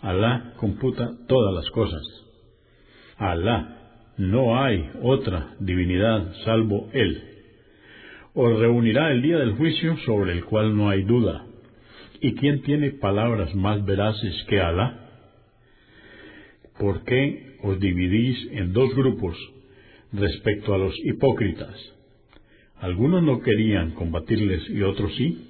[0.00, 2.02] Alá computa todas las cosas.
[3.16, 7.22] Alá, no hay otra divinidad salvo Él.
[8.34, 11.46] Os reunirá el día del juicio sobre el cual no hay duda.
[12.20, 15.08] ¿Y quién tiene palabras más veraces que Alá?
[16.78, 19.36] ¿Por qué os dividís en dos grupos
[20.12, 21.74] respecto a los hipócritas?
[22.80, 25.44] Algunos no querían combatirles y otros sí.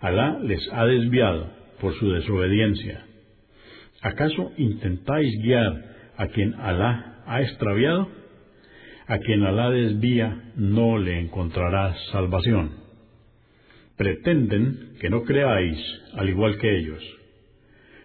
[0.00, 3.04] Alá les ha desviado por su desobediencia.
[4.02, 5.84] ¿Acaso intentáis guiar
[6.16, 8.08] a quien Alá ha extraviado?
[9.06, 12.76] A quien Alá desvía no le encontrará salvación.
[13.96, 15.78] Pretenden que no creáis
[16.14, 17.02] al igual que ellos.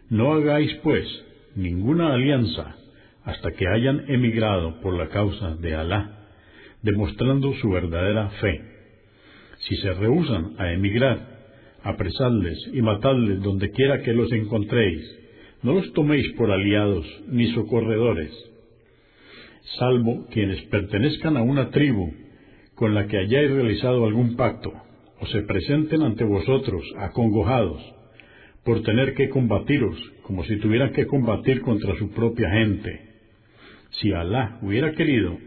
[0.10, 1.08] No hagáis, pues,
[1.56, 2.76] ninguna alianza
[3.26, 6.28] hasta que hayan emigrado por la causa de Alá,
[6.82, 8.62] demostrando su verdadera fe.
[9.68, 11.36] Si se rehusan a emigrar,
[11.86, 15.20] apresadles y matadles donde quiera que los encontréis.
[15.62, 18.32] No los toméis por aliados ni socorredores,
[19.80, 22.14] salvo quienes pertenezcan a una tribu
[22.76, 24.74] con la que hayáis realizado algún pacto,
[25.20, 27.82] o se presenten ante vosotros acongojados
[28.64, 33.05] por tener que combatiros como si tuvieran que combatir contra su propia gente.
[34.00, 35.38] Si Alá hubiera querido,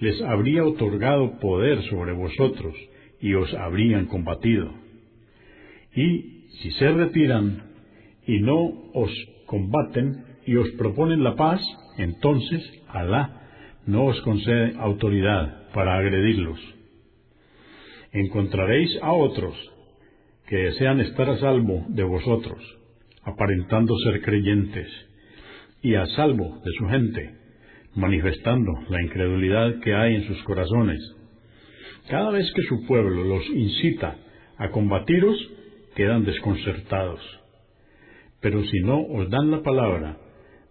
[0.00, 2.74] les habría otorgado poder sobre vosotros
[3.20, 4.84] y os habrían combatido
[5.94, 7.62] y si se retiran
[8.26, 9.10] y no os
[9.46, 11.60] combaten y os proponen la paz,
[11.98, 13.42] entonces Alá
[13.86, 16.58] no os concede autoridad para agredirlos.
[18.12, 19.54] Encontraréis a otros
[20.46, 22.62] que desean estar a salvo de vosotros,
[23.22, 24.88] aparentando ser creyentes,
[25.82, 27.34] y a salvo de su gente,
[27.94, 30.98] manifestando la incredulidad que hay en sus corazones.
[32.08, 34.16] Cada vez que su pueblo los incita
[34.58, 35.36] a combatiros,
[35.94, 37.20] quedan desconcertados.
[38.40, 40.18] Pero si no os dan la palabra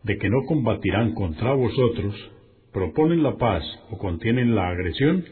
[0.03, 2.13] de que no combatirán contra vosotros,
[2.71, 5.23] proponen la paz o contienen la agresión,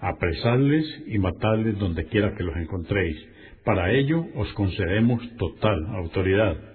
[0.00, 3.16] apresadles y matadles donde quiera que los encontréis.
[3.64, 6.73] Para ello os concedemos total autoridad.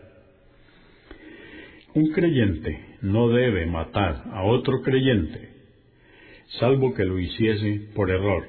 [1.99, 5.49] Un creyente no debe matar a otro creyente,
[6.57, 8.45] salvo que lo hiciese por error.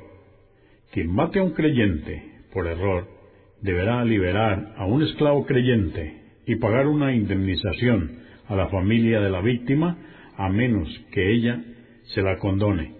[0.92, 3.08] Quien mate a un creyente por error
[3.60, 6.14] deberá liberar a un esclavo creyente
[6.46, 9.98] y pagar una indemnización a la familia de la víctima
[10.36, 11.60] a menos que ella
[12.14, 12.94] se la condone.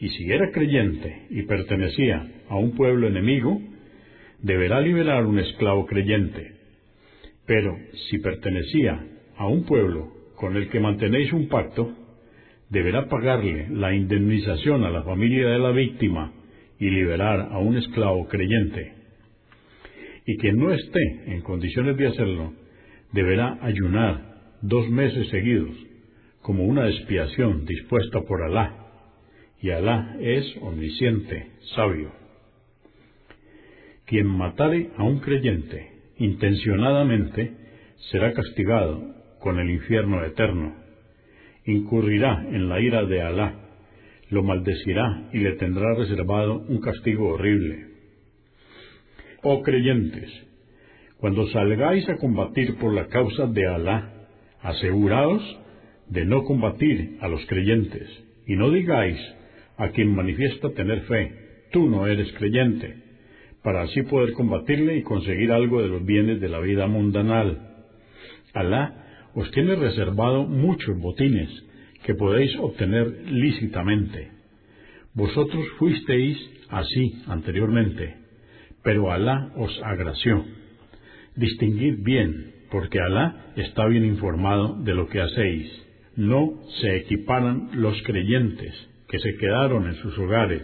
[0.00, 3.60] Y si era creyente y pertenecía a un pueblo enemigo,
[4.40, 6.52] deberá liberar un esclavo creyente.
[7.44, 7.76] Pero
[8.08, 11.92] si pertenecía a un pueblo con el que mantenéis un pacto,
[12.70, 16.32] deberá pagarle la indemnización a la familia de la víctima
[16.78, 18.96] y liberar a un esclavo creyente
[20.26, 22.52] y quien no esté en condiciones de hacerlo,
[23.12, 25.74] deberá ayunar dos meses seguidos,
[26.42, 28.74] como una expiación dispuesta por Alá,
[29.62, 32.10] y Alá es omnisciente, sabio.
[34.04, 37.52] Quien matare a un creyente intencionadamente
[38.10, 40.74] será castigado con el infierno eterno,
[41.64, 43.54] incurrirá en la ira de Alá,
[44.30, 47.96] lo maldecirá y le tendrá reservado un castigo horrible
[49.48, 50.28] oh creyentes,
[51.18, 54.12] cuando salgáis a combatir por la causa de Alá,
[54.60, 55.42] aseguraos
[56.08, 58.08] de no combatir a los creyentes,
[58.46, 59.18] y no digáis
[59.76, 61.32] a quien manifiesta tener fe,
[61.70, 62.96] tú no eres creyente,
[63.62, 67.84] para así poder combatirle y conseguir algo de los bienes de la vida mundanal.
[68.52, 69.05] Alá
[69.36, 71.50] os tiene reservado muchos botines
[72.02, 74.32] que podéis obtener lícitamente.
[75.14, 76.36] Vosotros fuisteis
[76.68, 78.26] así anteriormente
[78.86, 80.44] pero Alá os agració.
[81.34, 85.66] Distinguid bien, porque Alá está bien informado de lo que hacéis.
[86.14, 88.72] no se equiparan los creyentes
[89.08, 90.62] que se quedaron en sus hogares,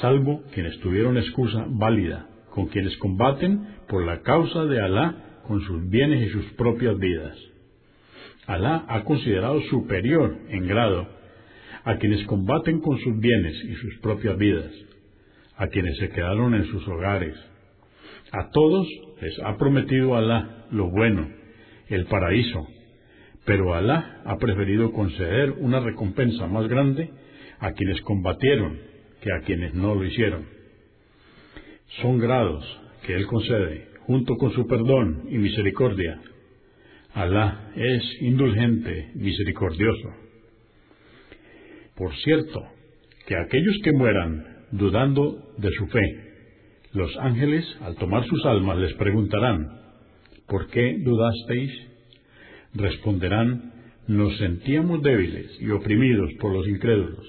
[0.00, 5.88] salvo quienes tuvieron excusa válida, con quienes combaten por la causa de Alá con sus
[5.88, 7.36] bienes y sus propias vidas.
[8.48, 11.06] Alá ha considerado superior en grado
[11.84, 14.72] a quienes combaten con sus bienes y sus propias vidas,
[15.58, 17.34] a quienes se quedaron en sus hogares.
[18.32, 18.88] A todos
[19.20, 21.28] les ha prometido Alá lo bueno,
[21.88, 22.66] el paraíso,
[23.44, 27.10] pero Alá ha preferido conceder una recompensa más grande
[27.58, 28.78] a quienes combatieron
[29.20, 30.46] que a quienes no lo hicieron.
[32.00, 32.64] Son grados
[33.04, 36.18] que Él concede, junto con su perdón y misericordia.
[37.18, 40.08] Alá es indulgente, misericordioso.
[41.96, 42.62] Por cierto,
[43.26, 46.00] que aquellos que mueran dudando de su fe,
[46.92, 49.66] los ángeles, al tomar sus almas, les preguntarán,
[50.46, 51.72] ¿por qué dudasteis?
[52.74, 53.72] Responderán,
[54.06, 57.26] nos sentíamos débiles y oprimidos por los incrédulos.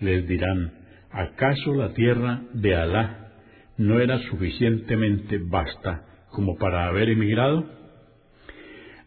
[0.00, 0.72] Les dirán,
[1.10, 3.34] ¿acaso la tierra de Alá
[3.76, 7.77] no era suficientemente vasta como para haber emigrado?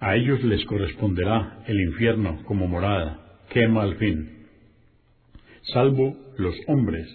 [0.02, 3.20] A ellos les corresponderá el infierno como morada,
[3.54, 4.48] quema al fin.
[5.74, 7.08] Salvo los hombres,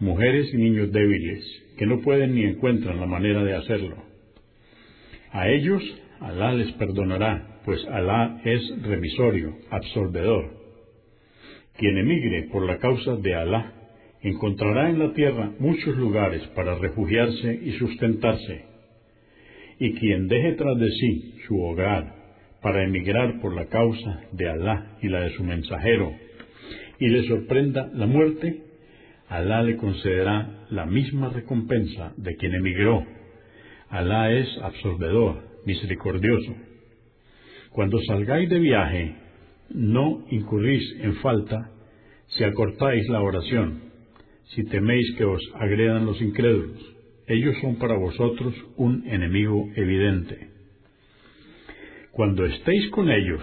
[0.00, 1.44] mujeres y niños débiles,
[1.78, 4.02] que no pueden ni encuentran la manera de hacerlo.
[5.30, 5.80] A ellos
[6.20, 10.56] Alá les perdonará, pues Alá es remisorio, absorbedor.
[11.76, 13.74] Quien emigre por la causa de Alá
[14.22, 18.64] encontrará en la tierra muchos lugares para refugiarse y sustentarse.
[19.78, 22.23] Y quien deje tras de sí su hogar
[22.64, 26.14] para emigrar por la causa de Alá y la de su mensajero,
[26.98, 28.62] y le sorprenda la muerte,
[29.28, 33.04] Alá le concederá la misma recompensa de quien emigró.
[33.90, 36.54] Alá es absorbedor, misericordioso.
[37.70, 39.14] Cuando salgáis de viaje,
[39.68, 41.70] no incurrís en falta
[42.28, 43.90] si acortáis la oración,
[44.54, 46.80] si teméis que os agredan los incrédulos.
[47.26, 50.53] Ellos son para vosotros un enemigo evidente.
[52.14, 53.42] Cuando estéis con ellos,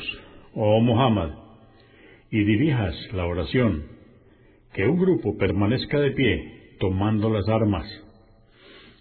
[0.53, 1.31] oh Muhammad,
[2.29, 3.83] y dirijas la oración,
[4.73, 7.85] que un grupo permanezca de pie, tomando las armas.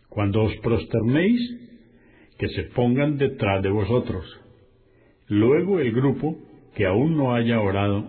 [0.08, 1.40] Cuando os prosternéis,
[2.36, 4.24] que se pongan detrás de vosotros.
[5.28, 6.36] Luego el grupo,
[6.74, 8.08] que aún no haya orado,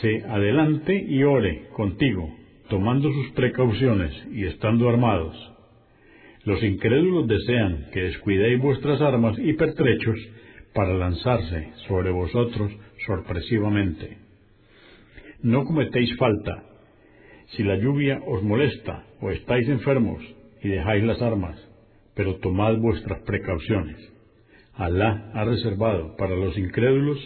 [0.00, 2.28] se adelante y ore contigo,
[2.68, 5.36] tomando sus precauciones y estando armados.
[6.44, 10.16] Los incrédulos desean que descuidéis vuestras armas y pertrechos
[10.74, 12.72] para lanzarse sobre vosotros
[13.06, 14.18] sorpresivamente.
[15.42, 16.64] No cometéis falta.
[17.48, 20.22] Si la lluvia os molesta o estáis enfermos
[20.62, 21.58] y dejáis las armas,
[22.14, 23.96] pero tomad vuestras precauciones.
[24.74, 27.18] Alá ha reservado para los incrédulos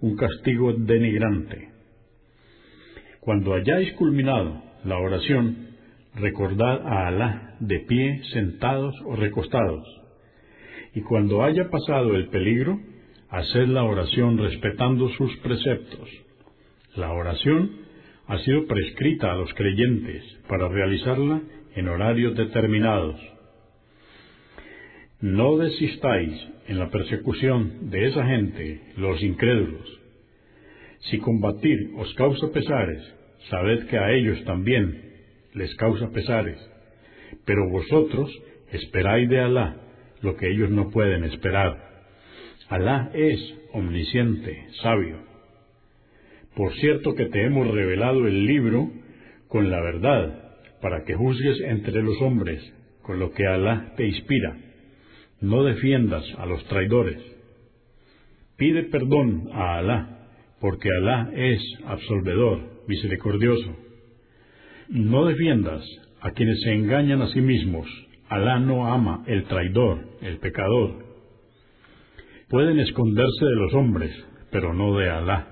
[0.00, 1.68] un castigo denigrante.
[3.20, 5.73] Cuando hayáis culminado la oración,
[6.14, 9.86] recordad a Alá de pie, sentados o recostados.
[10.94, 12.78] Y cuando haya pasado el peligro,
[13.30, 16.08] haced la oración respetando sus preceptos.
[16.94, 17.70] La oración
[18.26, 21.42] ha sido prescrita a los creyentes para realizarla
[21.74, 23.20] en horarios determinados.
[25.20, 26.32] No desistáis
[26.68, 30.00] en la persecución de esa gente, los incrédulos.
[31.10, 33.02] Si combatir os causa pesares,
[33.50, 35.03] sabed que a ellos también
[35.54, 36.58] les causa pesares,
[37.44, 38.30] pero vosotros
[38.72, 39.76] esperáis de Alá
[40.20, 42.04] lo que ellos no pueden esperar.
[42.68, 43.38] Alá es
[43.72, 45.18] omnisciente, sabio.
[46.56, 48.90] Por cierto que te hemos revelado el libro
[49.48, 50.40] con la verdad,
[50.80, 52.60] para que juzgues entre los hombres
[53.02, 54.56] con lo que Alá te inspira.
[55.40, 57.20] No defiendas a los traidores.
[58.56, 60.28] Pide perdón a Alá,
[60.60, 63.83] porque Alá es absolvedor, misericordioso.
[64.88, 65.82] No defiendas
[66.20, 67.86] a quienes se engañan a sí mismos.
[68.28, 71.04] Alá no ama el traidor, el pecador,
[72.54, 74.12] Pueden esconderse de los hombres,
[74.52, 75.48] pero no de Alá.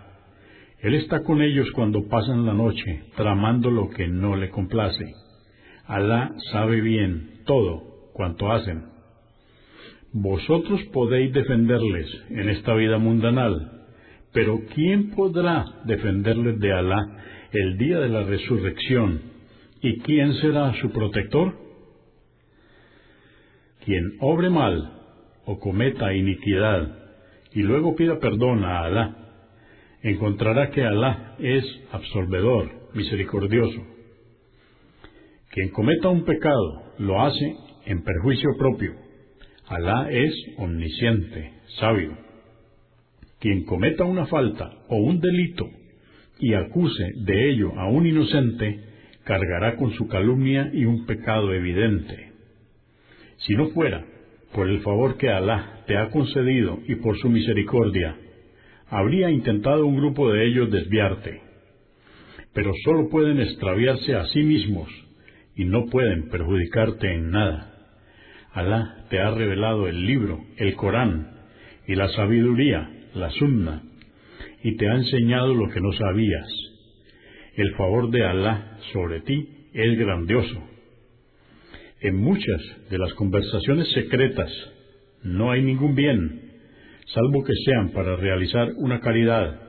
[0.81, 5.07] Él está con ellos cuando pasan la noche, tramando lo que no le complace.
[5.87, 8.85] Alá sabe bien todo cuanto hacen.
[10.13, 13.87] Vosotros podéis defenderles en esta vida mundanal,
[14.33, 17.01] pero ¿quién podrá defenderles de Alá
[17.53, 19.21] el día de la resurrección?
[19.81, 21.55] ¿Y quién será su protector?
[23.85, 25.01] Quien obre mal
[25.45, 26.99] o cometa iniquidad
[27.53, 29.17] y luego pida perdón a Alá,
[30.03, 33.81] encontrará que Alá es absolvedor, misericordioso.
[35.51, 38.95] Quien cometa un pecado lo hace en perjuicio propio.
[39.67, 42.17] Alá es omnisciente, sabio.
[43.41, 45.69] Quien cometa una falta o un delito
[46.43, 48.81] y acuse de ello a un inocente,
[49.23, 52.33] cargará con su calumnia y un pecado evidente.
[53.47, 54.05] Si no fuera
[54.53, 58.17] por el favor que Alá te ha concedido y por su misericordia,
[58.89, 61.41] habría intentado un grupo de ellos desviarte.
[62.53, 64.91] Pero sólo pueden extraviarse a sí mismos
[65.55, 67.73] y no pueden perjudicarte en nada.
[68.53, 71.37] Alá te ha revelado el libro, el Corán,
[71.87, 73.85] y la sabiduría, la sunna,
[74.63, 76.49] y te ha enseñado lo que no sabías.
[77.57, 80.63] El favor de Alá sobre ti es grandioso.
[82.01, 82.61] En muchas
[82.91, 84.51] de las conversaciones secretas
[85.23, 86.41] no hay ningún bien,
[87.07, 89.61] salvo que sean para realizar una caridad,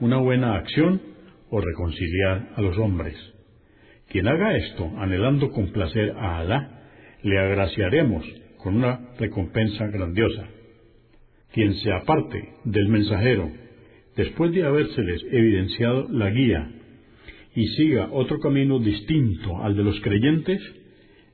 [0.00, 1.00] una buena acción
[1.50, 3.14] o reconciliar a los hombres.
[4.08, 6.88] Quien haga esto anhelando complacer a Alá,
[7.22, 8.24] le agraciaremos
[8.58, 10.48] con una recompensa grandiosa.
[11.52, 13.50] Quien se aparte del mensajero,
[14.16, 16.70] después de habérseles evidenciado la guía,
[17.54, 20.60] y siga otro camino distinto al de los creyentes,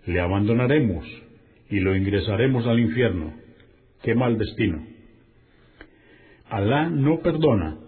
[0.06, 1.04] le abandonaremos
[1.68, 3.34] y lo ingresaremos al infierno.
[4.02, 4.86] ¡Qué mal destino!
[6.48, 7.78] Alá no perdona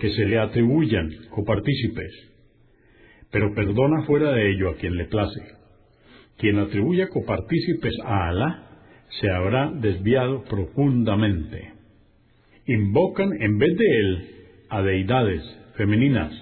[0.00, 2.12] que se le atribuyan copartícipes,
[3.30, 5.42] pero perdona fuera de ello a quien le place.
[6.38, 8.68] Quien atribuya copartícipes a Alá
[9.20, 11.77] se habrá desviado profundamente.
[12.68, 14.30] Invocan en vez de él
[14.68, 15.42] a deidades
[15.76, 16.32] femeninas.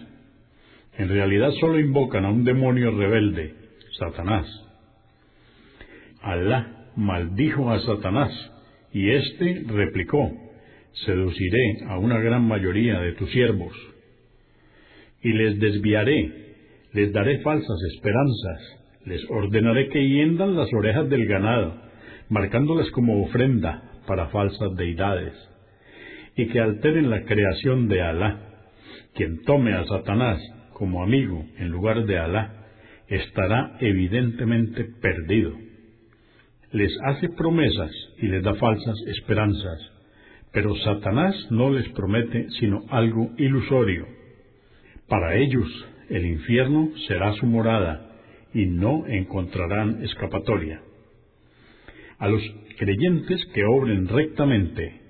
[0.99, 3.55] En realidad solo invocan a un demonio rebelde,
[3.99, 4.47] Satanás.
[6.21, 8.31] Alá maldijo a Satanás
[8.93, 10.31] y éste replicó,
[11.07, 13.75] seduciré a una gran mayoría de tus siervos
[15.23, 16.55] y les desviaré,
[16.93, 21.75] les daré falsas esperanzas les ordenaré que hiendan las orejas del ganado,
[22.29, 25.33] marcándolas como ofrenda para falsas deidades,
[26.37, 28.41] y que alteren la creación de Alá.
[29.15, 30.39] Quien tome a Satanás
[30.73, 32.67] como amigo en lugar de Alá,
[33.09, 35.53] estará evidentemente perdido.
[36.73, 39.93] Les hace promesas y les da falsas esperanzas,
[40.53, 44.07] pero Satanás no les promete sino algo ilusorio.
[45.09, 45.67] Para ellos
[46.11, 48.07] el infierno será su morada,
[48.57, 50.81] y no encontrarán escapatoria.
[52.19, 52.43] A los
[52.79, 55.06] creyentes que obren rectamente,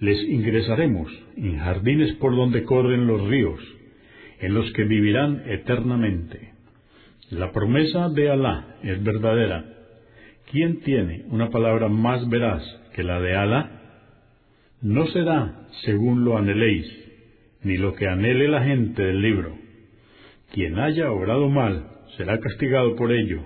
[0.00, 3.60] les ingresaremos en jardines por donde corren los ríos,
[4.40, 6.52] en los que vivirán eternamente.
[7.30, 9.64] La promesa de Alá es verdadera.
[10.50, 12.62] ¿Quién tiene una palabra más veraz
[12.94, 13.70] que la de Alá?
[14.80, 16.86] No será según lo anheléis,
[17.64, 19.56] ni lo que anhele la gente del libro.
[20.52, 23.42] Quien haya obrado mal será castigado por ello,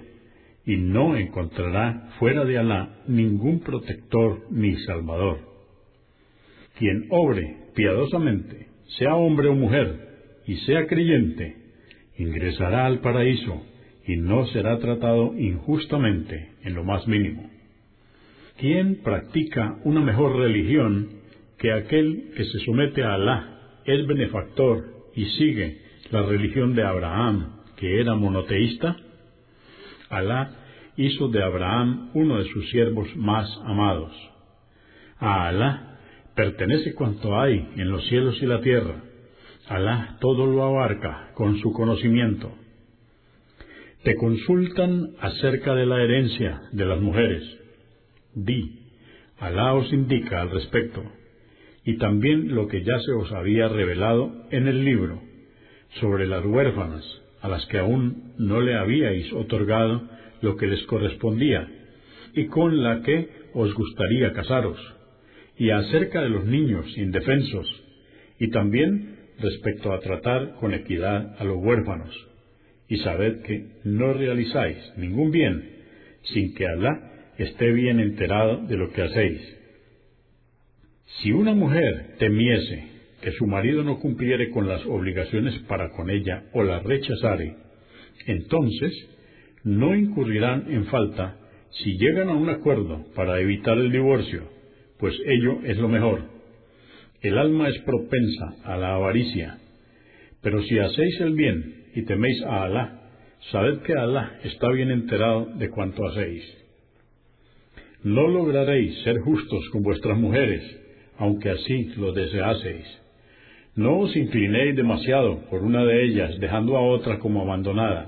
[0.65, 5.52] y no encontrará fuera de Alá ningún protector ni salvador.
[6.83, 8.67] Quien obre piadosamente,
[8.99, 11.55] sea hombre o mujer, y sea creyente,
[12.19, 13.63] ingresará al paraíso
[14.05, 17.49] y no será tratado injustamente en lo más mínimo.
[18.59, 21.21] Quien practica una mejor religión
[21.57, 24.83] que aquel que se somete a Alá, es benefactor
[25.15, 28.97] y sigue la religión de Abraham, que era monoteísta,
[30.11, 30.51] Alá
[30.97, 34.13] hizo de Abraham uno de sus siervos más amados.
[35.21, 35.92] A Alá
[36.35, 39.03] pertenece cuanto hay en los cielos y la tierra.
[39.69, 42.53] Alá todo lo abarca con su conocimiento.
[44.03, 47.43] Te consultan acerca de la herencia de las mujeres.
[48.35, 48.81] Di,
[49.39, 51.03] Alá os indica al respecto,
[51.85, 55.21] y también lo que ya se os había revelado en el libro
[56.01, 57.05] sobre las huérfanas
[57.41, 60.03] a las que aún no le habíais otorgado
[60.43, 61.69] lo que les correspondía,
[62.35, 64.79] y con la que os gustaría casaros,
[65.57, 67.67] y acerca de los niños indefensos,
[68.39, 72.15] y también respecto a tratar con equidad a los huérfanos,
[72.89, 75.71] y sabed que no realizáis ningún bien
[76.25, 79.41] sin que Alá esté bien enterado de lo que hacéis.
[81.21, 82.85] Si una mujer temiese
[83.23, 87.57] que su marido no cumpliere con las obligaciones para con ella o la rechazare,
[88.27, 89.09] entonces
[89.65, 91.39] no incurrirán en falta
[91.71, 94.49] si llegan a un acuerdo para evitar el divorcio,
[95.03, 96.23] pues ello es lo mejor.
[97.23, 99.59] El alma es propensa a la avaricia,
[100.41, 103.01] pero si hacéis el bien y teméis a Alá,
[103.51, 106.45] sabed que Alá está bien enterado de cuanto hacéis.
[108.05, 110.63] No lograréis ser justos con vuestras mujeres,
[111.19, 113.03] aunque así lo deseaseis
[113.75, 118.07] no os inclinéis demasiado por una de ellas, dejando a otra como abandonada.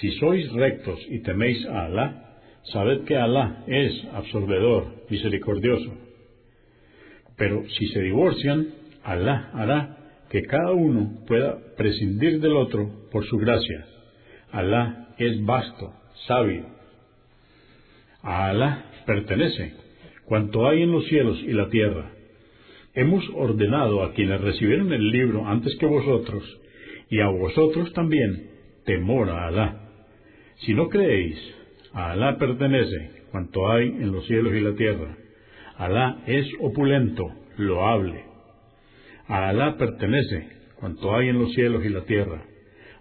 [0.00, 2.29] Si sois rectos y teméis a Alá,
[2.64, 5.92] sabed que Alá es absorbedor, misericordioso.
[7.36, 8.68] Pero si se divorcian,
[9.02, 9.96] Alá hará
[10.30, 13.86] que cada uno pueda prescindir del otro por su gracia.
[14.52, 15.92] Alá es vasto,
[16.26, 16.66] sabio.
[18.22, 19.74] A Alá pertenece
[20.26, 22.12] cuanto hay en los cielos y la tierra.
[22.94, 26.44] Hemos ordenado a quienes recibieron el libro antes que vosotros,
[27.08, 28.50] y a vosotros también,
[28.84, 29.88] temor a Alá.
[30.58, 31.36] Si no creéis,
[31.92, 35.16] Alá pertenece cuanto hay en los cielos y la tierra.
[35.76, 37.26] Alá es opulento,
[37.56, 38.24] loable.
[39.26, 42.44] A Alá pertenece cuanto hay en los cielos y la tierra.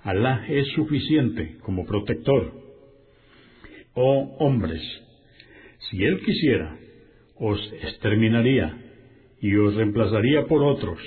[0.03, 2.51] Alá es suficiente como protector.
[3.93, 4.81] Oh hombres,
[5.89, 6.75] si Él quisiera,
[7.37, 8.75] os exterminaría
[9.41, 10.99] y os reemplazaría por otros.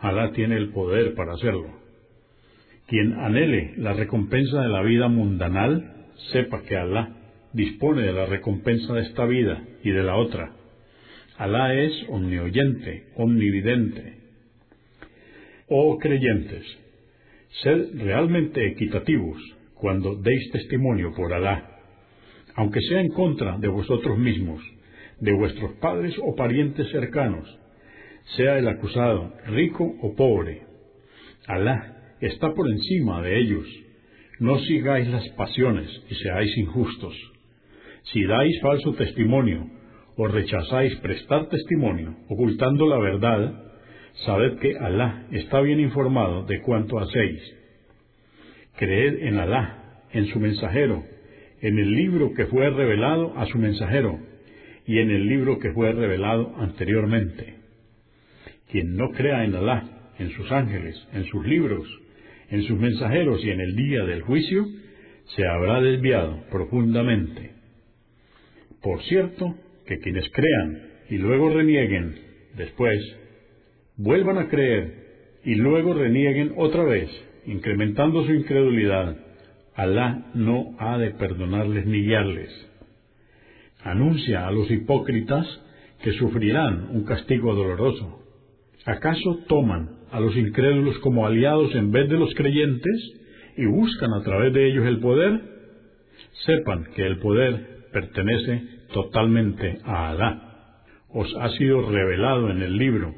[0.00, 1.68] Alá tiene el poder para hacerlo.
[2.86, 5.93] Quien anhele la recompensa de la vida mundanal,
[6.32, 7.08] sepa que Alá
[7.52, 10.52] dispone de la recompensa de esta vida y de la otra.
[11.38, 14.18] Alá es omnioyente, omnividente.
[15.68, 16.64] Oh creyentes,
[17.62, 19.40] sed realmente equitativos
[19.74, 21.80] cuando deis testimonio por Alá,
[22.56, 24.62] aunque sea en contra de vosotros mismos,
[25.20, 27.48] de vuestros padres o parientes cercanos,
[28.36, 30.62] sea el acusado rico o pobre.
[31.46, 33.66] Alá está por encima de ellos.
[34.44, 37.14] No sigáis las pasiones y seáis injustos.
[38.12, 39.70] Si dais falso testimonio
[40.18, 43.54] o rechazáis prestar testimonio, ocultando la verdad,
[44.26, 47.40] sabed que Alá está bien informado de cuanto hacéis.
[48.76, 51.02] Creed en Alá, en su mensajero,
[51.62, 54.18] en el libro que fue revelado a su mensajero
[54.86, 57.54] y en el libro que fue revelado anteriormente.
[58.70, 61.88] Quien no crea en Alá, en sus ángeles, en sus libros,
[62.54, 64.64] en sus mensajeros y en el día del juicio,
[65.34, 67.50] se habrá desviado profundamente.
[68.80, 72.14] Por cierto, que quienes crean y luego renieguen
[72.56, 73.00] después,
[73.96, 77.10] vuelvan a creer y luego renieguen otra vez,
[77.44, 79.16] incrementando su incredulidad,
[79.74, 82.50] Alá no ha de perdonarles ni guiarles.
[83.82, 85.44] Anuncia a los hipócritas
[86.04, 88.20] que sufrirán un castigo doloroso.
[88.86, 93.20] ¿Acaso toman a los incrédulos como aliados en vez de los creyentes
[93.56, 95.40] y buscan a través de ellos el poder?
[96.46, 98.62] Sepan que el poder pertenece
[98.92, 100.84] totalmente a Alá.
[101.08, 103.12] Os ha sido revelado en el libro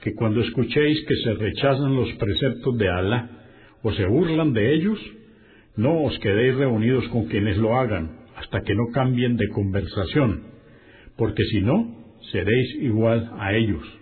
[0.00, 3.30] que cuando escuchéis que se rechazan los preceptos de Alá
[3.82, 4.98] o se burlan de ellos,
[5.76, 10.44] no os quedéis reunidos con quienes lo hagan hasta que no cambien de conversación,
[11.18, 14.01] porque si no, seréis igual a ellos.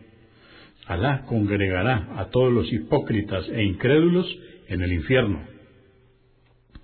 [0.90, 4.26] Alá congregará a todos los hipócritas e incrédulos
[4.66, 5.40] en el infierno.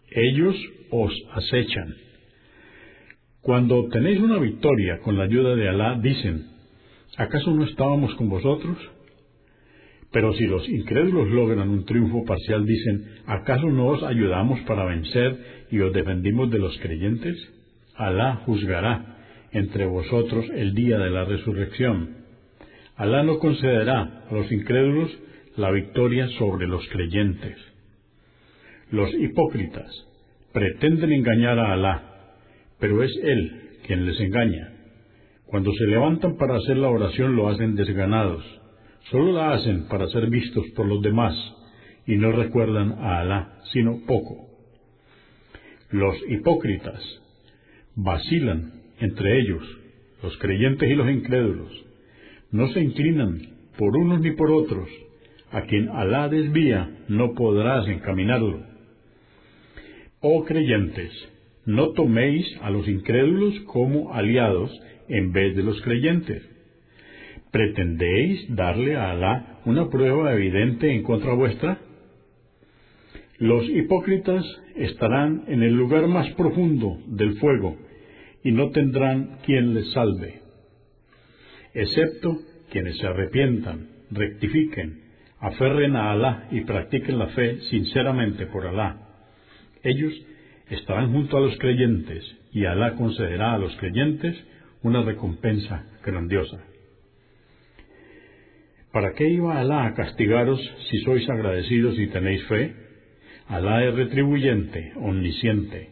[0.09, 0.55] Ellos
[0.93, 1.93] os acechan.
[3.41, 6.47] Cuando obtenéis una victoria con la ayuda de Alá, dicen,
[7.17, 8.79] ¿acaso no estábamos con vosotros?
[10.13, 15.67] Pero si los incrédulos logran un triunfo parcial, dicen, ¿acaso no os ayudamos para vencer
[15.73, 17.37] y os defendimos de los creyentes?
[17.97, 19.17] Alá juzgará
[19.51, 22.26] entre vosotros el día de la resurrección.
[22.97, 25.11] Alá no concederá a los incrédulos
[25.57, 27.57] la victoria sobre los creyentes.
[28.90, 29.90] Los hipócritas
[30.53, 32.03] pretenden engañar a Alá,
[32.78, 34.72] pero es Él quien les engaña.
[35.47, 38.44] Cuando se levantan para hacer la oración lo hacen desganados
[39.11, 41.34] Solo la hacen para ser vistos por los demás
[42.07, 44.49] y no recuerdan a Alá, sino poco.
[45.90, 47.01] Los hipócritas
[47.94, 49.62] vacilan entre ellos,
[50.22, 51.86] los creyentes y los incrédulos.
[52.51, 53.40] No se inclinan
[53.78, 54.88] por unos ni por otros.
[55.53, 58.62] A quien Alá desvía, no podrás encaminarlo.
[60.20, 61.12] Oh creyentes,
[61.64, 64.70] no toméis a los incrédulos como aliados
[65.09, 66.42] en vez de los creyentes
[67.57, 71.78] ¿Pretendéis darle a Alá una prueba evidente en contra vuestra?
[73.38, 74.44] Los hipócritas
[74.74, 77.76] estarán en el lugar más profundo del fuego
[78.44, 80.42] y no tendrán quien les salve,
[81.77, 82.39] excepto
[82.70, 85.03] quienes se arrepientan, rectifiquen,
[85.41, 88.97] aferren a Alá y practiquen la fe sinceramente por Alá.
[89.83, 90.12] Ellos
[90.70, 94.37] estarán junto a los creyentes y Alá concederá a los creyentes
[94.83, 96.59] una recompensa grandiosa.
[98.93, 100.59] ¿Para qué iba Alá a castigaros
[100.91, 102.74] si sois agradecidos y tenéis fe?
[103.49, 105.91] Alá es retribuyente, omnisciente.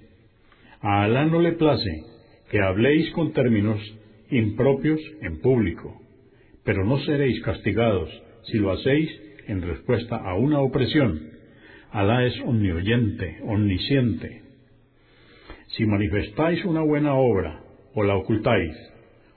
[0.80, 2.02] A Alá no le place
[2.50, 3.80] que habléis con términos
[4.30, 6.00] impropios en público,
[6.64, 8.10] pero no seréis castigados
[8.44, 9.10] si lo hacéis
[9.46, 11.30] en respuesta a una opresión.
[11.90, 14.42] Alá es omnioyente, omnisciente.
[15.76, 17.62] Si manifestáis una buena obra
[17.94, 18.74] o la ocultáis,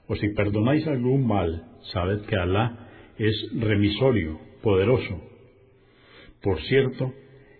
[0.08, 5.22] o si perdonáis algún mal, sabed que Alá es remisorio, poderoso.
[6.42, 7.12] Por cierto,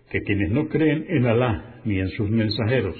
[0.09, 2.95] que quienes no creen en Alá ni en sus mensajeros,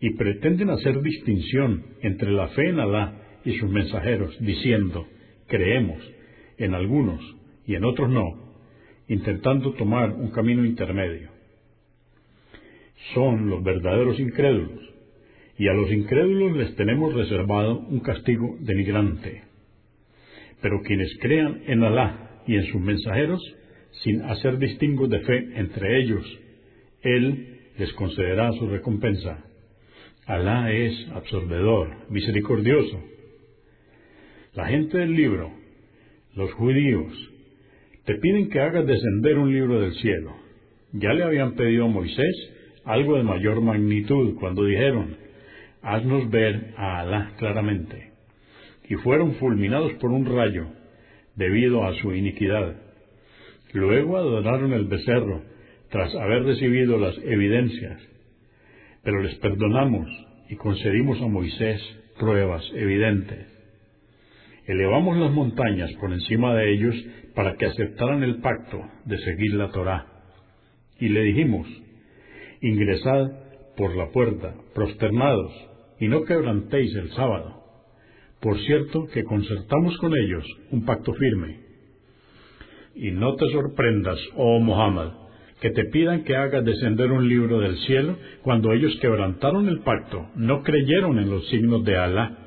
[0.00, 5.06] y pretenden hacer distinción entre la fe en Alá y sus mensajeros, diciendo,
[5.46, 5.98] creemos
[6.58, 7.20] en algunos
[7.66, 8.54] y en otros no,
[9.08, 11.30] intentando tomar un camino intermedio.
[13.14, 14.80] Son los verdaderos incrédulos,
[15.58, 19.42] y a los incrédulos les tenemos reservado un castigo denigrante.
[20.62, 23.42] Pero quienes crean en Alá y en sus mensajeros,
[24.02, 26.24] sin hacer distingos de fe entre ellos,
[27.02, 29.44] Él les concederá su recompensa.
[30.26, 33.02] Alá es absorbedor, misericordioso.
[34.54, 35.50] La gente del libro,
[36.34, 37.12] los judíos,
[38.04, 40.34] te piden que hagas descender un libro del cielo.
[40.92, 42.52] Ya le habían pedido a Moisés
[42.84, 45.16] algo de mayor magnitud cuando dijeron,
[45.82, 48.10] haznos ver a Alá claramente.
[48.88, 50.66] Y fueron fulminados por un rayo
[51.36, 52.76] debido a su iniquidad.
[53.72, 55.42] Luego adoraron el becerro
[55.90, 58.10] tras haber recibido las evidencias
[59.02, 60.08] pero les perdonamos
[60.48, 61.80] y concedimos a Moisés
[62.18, 63.49] pruebas evidentes.
[64.70, 66.94] Elevamos las montañas por encima de ellos
[67.34, 70.06] para que aceptaran el pacto de seguir la Torá.
[71.00, 71.66] Y le dijimos,
[72.60, 73.32] ingresad
[73.76, 75.50] por la puerta, prosternados,
[75.98, 77.64] y no quebrantéis el sábado.
[78.40, 81.58] Por cierto que concertamos con ellos un pacto firme.
[82.94, 85.14] Y no te sorprendas, oh Muhammad,
[85.60, 90.28] que te pidan que hagas descender un libro del cielo cuando ellos quebrantaron el pacto,
[90.36, 92.39] no creyeron en los signos de Alá,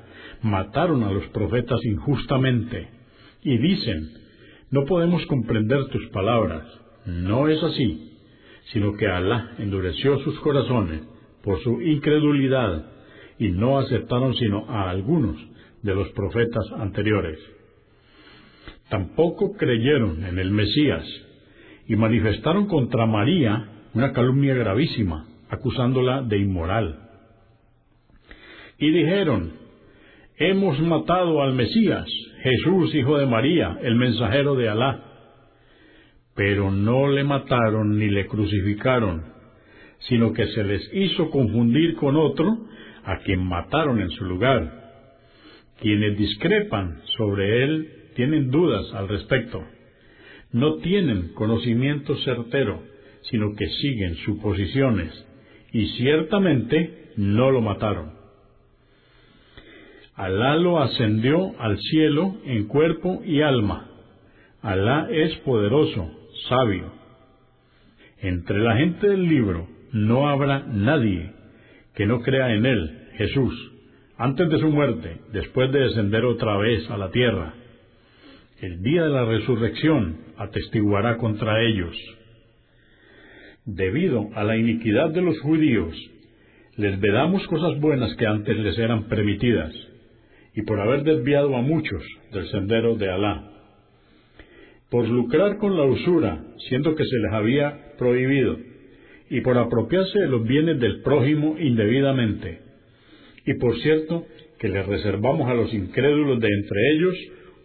[0.44, 2.88] mataron a los profetas injustamente
[3.42, 4.12] y dicen,
[4.70, 6.64] no podemos comprender tus palabras.
[7.06, 8.20] No es así,
[8.72, 11.02] sino que Alá endureció sus corazones
[11.44, 12.86] por su incredulidad
[13.40, 15.36] y no aceptaron sino a algunos
[15.82, 17.40] de los profetas anteriores.
[18.90, 21.04] Tampoco creyeron en el Mesías,
[21.88, 27.00] y manifestaron contra María una calumnia gravísima, acusándola de inmoral.
[28.78, 29.54] Y dijeron,
[30.38, 32.06] hemos matado al Mesías,
[32.42, 35.04] Jesús, hijo de María, el mensajero de Alá.
[36.36, 39.24] Pero no le mataron ni le crucificaron,
[40.00, 42.48] sino que se les hizo confundir con otro,
[43.04, 44.82] a quien mataron en su lugar.
[45.80, 49.64] Quienes discrepan sobre él tienen dudas al respecto
[50.54, 52.84] no tienen conocimiento certero,
[53.24, 55.12] sino que siguen suposiciones,
[55.74, 58.23] y ciertamente no lo mataron.
[60.16, 63.90] Alá lo ascendió al cielo en cuerpo y alma.
[64.62, 66.10] Alá es poderoso,
[66.50, 66.92] sabio.
[68.20, 71.34] Entre la gente del libro no habrá nadie
[71.96, 73.72] que no crea en él, Jesús,
[74.18, 77.54] antes de su muerte, después de descender otra vez a la tierra
[78.64, 81.94] el día de la resurrección atestiguará contra ellos.
[83.66, 85.94] Debido a la iniquidad de los judíos,
[86.78, 89.74] les vedamos cosas buenas que antes les eran permitidas,
[90.56, 93.50] y por haber desviado a muchos del sendero de Alá.
[94.90, 98.58] Por lucrar con la usura, siendo que se les había prohibido,
[99.30, 102.60] y por apropiarse de los bienes del prójimo indebidamente.
[103.46, 104.26] Y por cierto,
[104.60, 107.16] que les reservamos a los incrédulos de entre ellos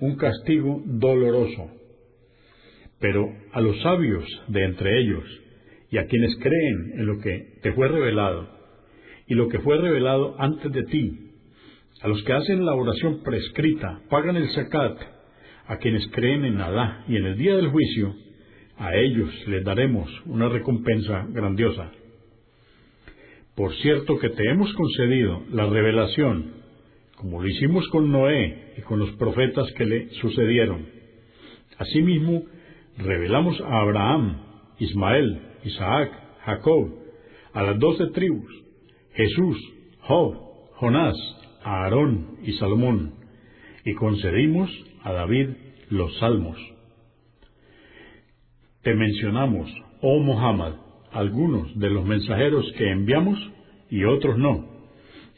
[0.00, 1.70] un castigo doloroso.
[3.00, 5.24] Pero a los sabios de entre ellos,
[5.90, 8.48] y a quienes creen en lo que te fue revelado,
[9.26, 11.27] y lo que fue revelado antes de ti,
[12.02, 14.98] a los que hacen la oración prescrita, pagan el zakat,
[15.66, 18.14] a quienes creen en Alá y en el día del juicio,
[18.76, 21.90] a ellos les daremos una recompensa grandiosa.
[23.54, 26.58] Por cierto que te hemos concedido la revelación
[27.18, 30.86] como lo hicimos con Noé y con los profetas que le sucedieron.
[31.76, 32.44] Asimismo,
[32.96, 34.38] revelamos a Abraham,
[34.78, 36.12] Ismael, Isaac,
[36.44, 36.94] Jacob,
[37.52, 38.52] a las doce tribus,
[39.14, 39.58] Jesús,
[40.02, 40.34] Job,
[40.76, 41.16] Jonás,
[41.68, 43.14] a Aarón y Salomón,
[43.84, 44.70] y concedimos
[45.02, 45.50] a David
[45.90, 46.56] los salmos.
[48.82, 50.74] Te mencionamos, oh Muhammad,
[51.12, 53.38] algunos de los mensajeros que enviamos
[53.90, 54.78] y otros no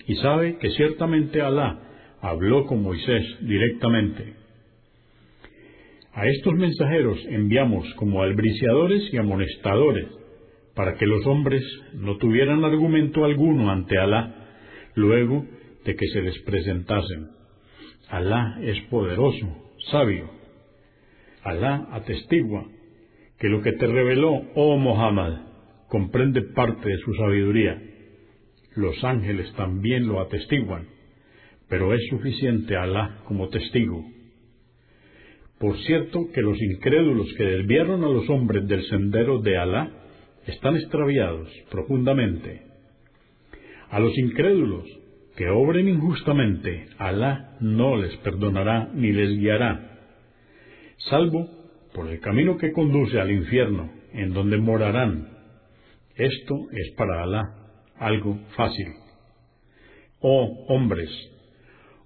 [0.07, 1.79] y sabe que ciertamente Alá
[2.21, 4.35] habló con Moisés directamente.
[6.13, 10.07] A estos mensajeros enviamos como albriciadores y amonestadores,
[10.75, 11.63] para que los hombres
[11.95, 14.35] no tuvieran argumento alguno ante Alá
[14.95, 15.45] luego
[15.85, 17.29] de que se les presentasen.
[18.09, 19.47] Alá es poderoso,
[19.91, 20.31] sabio.
[21.43, 22.67] Alá atestigua
[23.39, 25.41] que lo que te reveló, oh Muhammad,
[25.89, 27.81] comprende parte de su sabiduría
[28.77, 30.87] los ángeles también lo atestiguan.
[31.69, 34.05] pero es suficiente Alá como testigo.
[35.61, 39.89] Por cierto que los incrédulos que desviaron a los hombres del sendero de Alá
[40.49, 42.63] están extraviados profundamente.
[43.91, 44.85] A los incrédulos
[45.41, 49.71] que obren injustamente, Alá no les perdonará ni les guiará,
[51.09, 51.49] salvo
[51.95, 55.29] por el camino que conduce al infierno, en donde morarán.
[56.15, 57.43] Esto es para Alá
[57.97, 58.89] algo fácil.
[60.21, 61.09] Oh hombres,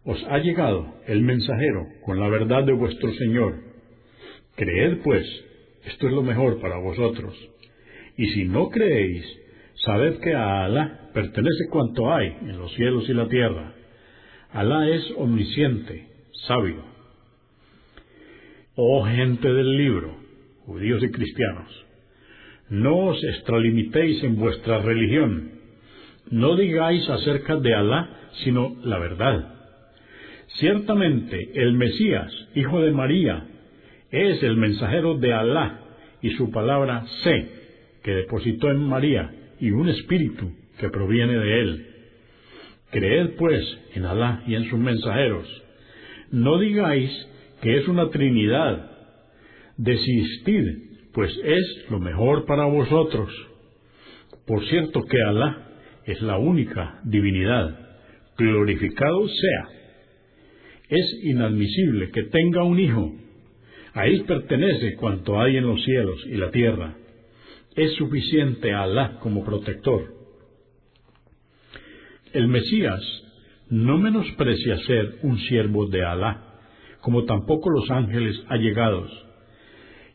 [0.05, 3.57] os ha llegado el mensajero con la verdad de vuestro Señor.
[4.55, 5.27] Creed pues,
[5.87, 7.35] esto es lo mejor para vosotros.
[8.17, 9.27] Y si no creéis,
[9.85, 13.73] sabed que a Alá pertenece cuanto hay en los cielos y la tierra.
[14.53, 16.09] Alá es omnisciente,
[16.47, 16.85] sabio.
[18.77, 20.17] Oh gente del libro,
[20.67, 21.87] judíos y cristianos,
[22.69, 25.53] no os extralimitéis en vuestra religión.
[26.31, 28.11] No digáis acerca de Alá
[28.43, 29.55] sino la verdad
[30.59, 33.45] Ciertamente el Mesías, hijo de María,
[34.11, 35.81] es el mensajero de Alá
[36.23, 37.49] y su palabra sé,
[38.05, 41.87] que depositó en María, y un espíritu que proviene de él.
[42.91, 43.63] Creed pues
[43.95, 45.47] en Alá y en sus mensajeros.
[46.31, 47.11] No digáis
[47.63, 48.91] que es una Trinidad.
[49.77, 50.67] Desistid,
[51.13, 53.31] pues es lo mejor para vosotros.
[54.47, 55.69] Por cierto que Alá
[56.05, 57.79] es la única divinidad.
[58.37, 59.75] Glorificado sea
[60.89, 63.13] es inadmisible que tenga un hijo.
[63.95, 66.97] A él pertenece cuanto hay en los cielos y la tierra.
[67.75, 70.14] Es suficiente Alá como protector.
[72.35, 73.01] El Mesías
[73.71, 76.43] no menosprecia ser un siervo de Alá,
[77.01, 79.11] como tampoco los ángeles allegados.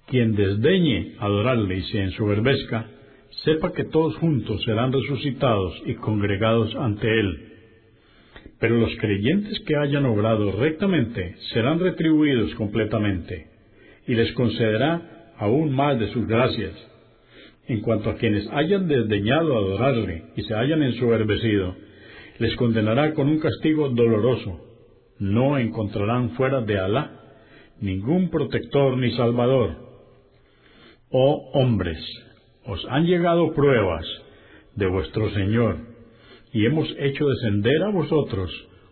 [0.05, 2.87] Quien desdeñe adorarle y se ensoberbezca,
[3.43, 7.49] sepa que todos juntos serán resucitados y congregados ante él
[8.59, 13.47] pero los creyentes que hayan obrado rectamente serán retribuidos completamente,
[14.05, 16.73] y les concederá aún más de sus gracias.
[17.67, 21.75] En cuanto a quienes hayan desdeñado adorarle y se hayan ensoberbecido,
[22.39, 24.65] les condenará con un castigo doloroso.
[25.19, 27.19] No encontrarán fuera de Alá
[27.81, 29.75] ningún protector ni salvador.
[31.11, 31.99] Oh hombres,
[32.65, 34.05] os han llegado pruebas
[34.75, 35.77] de vuestro Señor
[36.53, 38.51] y hemos hecho descender a vosotros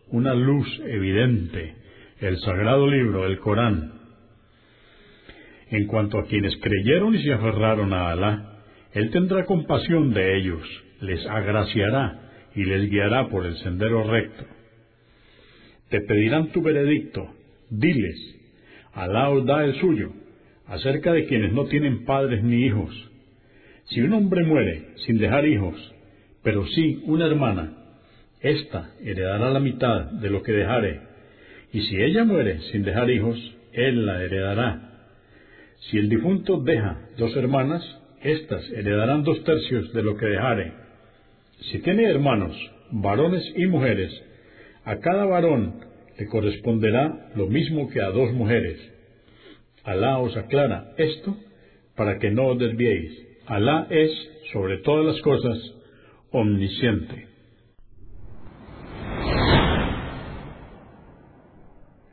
[0.09, 1.75] una luz evidente,
[2.19, 3.93] el sagrado libro, el Corán.
[5.69, 10.63] En cuanto a quienes creyeron y se aferraron a Alá, Él tendrá compasión de ellos,
[11.01, 12.26] les agraciará
[12.57, 14.43] y les guiará por el sendero recto.
[15.89, 17.29] Te pedirán tu veredicto,
[17.69, 18.19] diles,
[18.93, 20.11] Alá os da el suyo,
[20.65, 22.91] acerca de quienes no tienen padres ni hijos.
[23.85, 25.75] Si un hombre muere sin dejar hijos,
[26.41, 27.73] pero sí una hermana,
[28.41, 31.01] ésta heredará la mitad de lo que dejare,
[31.71, 33.37] y si ella muere sin dejar hijos,
[33.71, 34.81] él la heredará.
[35.91, 37.83] Si el difunto deja dos hermanas,
[38.23, 40.86] éstas heredarán dos tercios de lo que dejare.
[41.59, 42.55] Si tiene hermanos,
[42.91, 44.11] varones y mujeres,
[44.85, 45.81] a cada varón
[46.17, 48.79] le corresponderá lo mismo que a dos mujeres.
[49.83, 51.35] Alá os aclara esto
[51.95, 53.11] para que no os desviéis.
[53.47, 54.11] Alá es,
[54.53, 55.57] sobre todas las cosas,
[56.31, 57.27] omnisciente.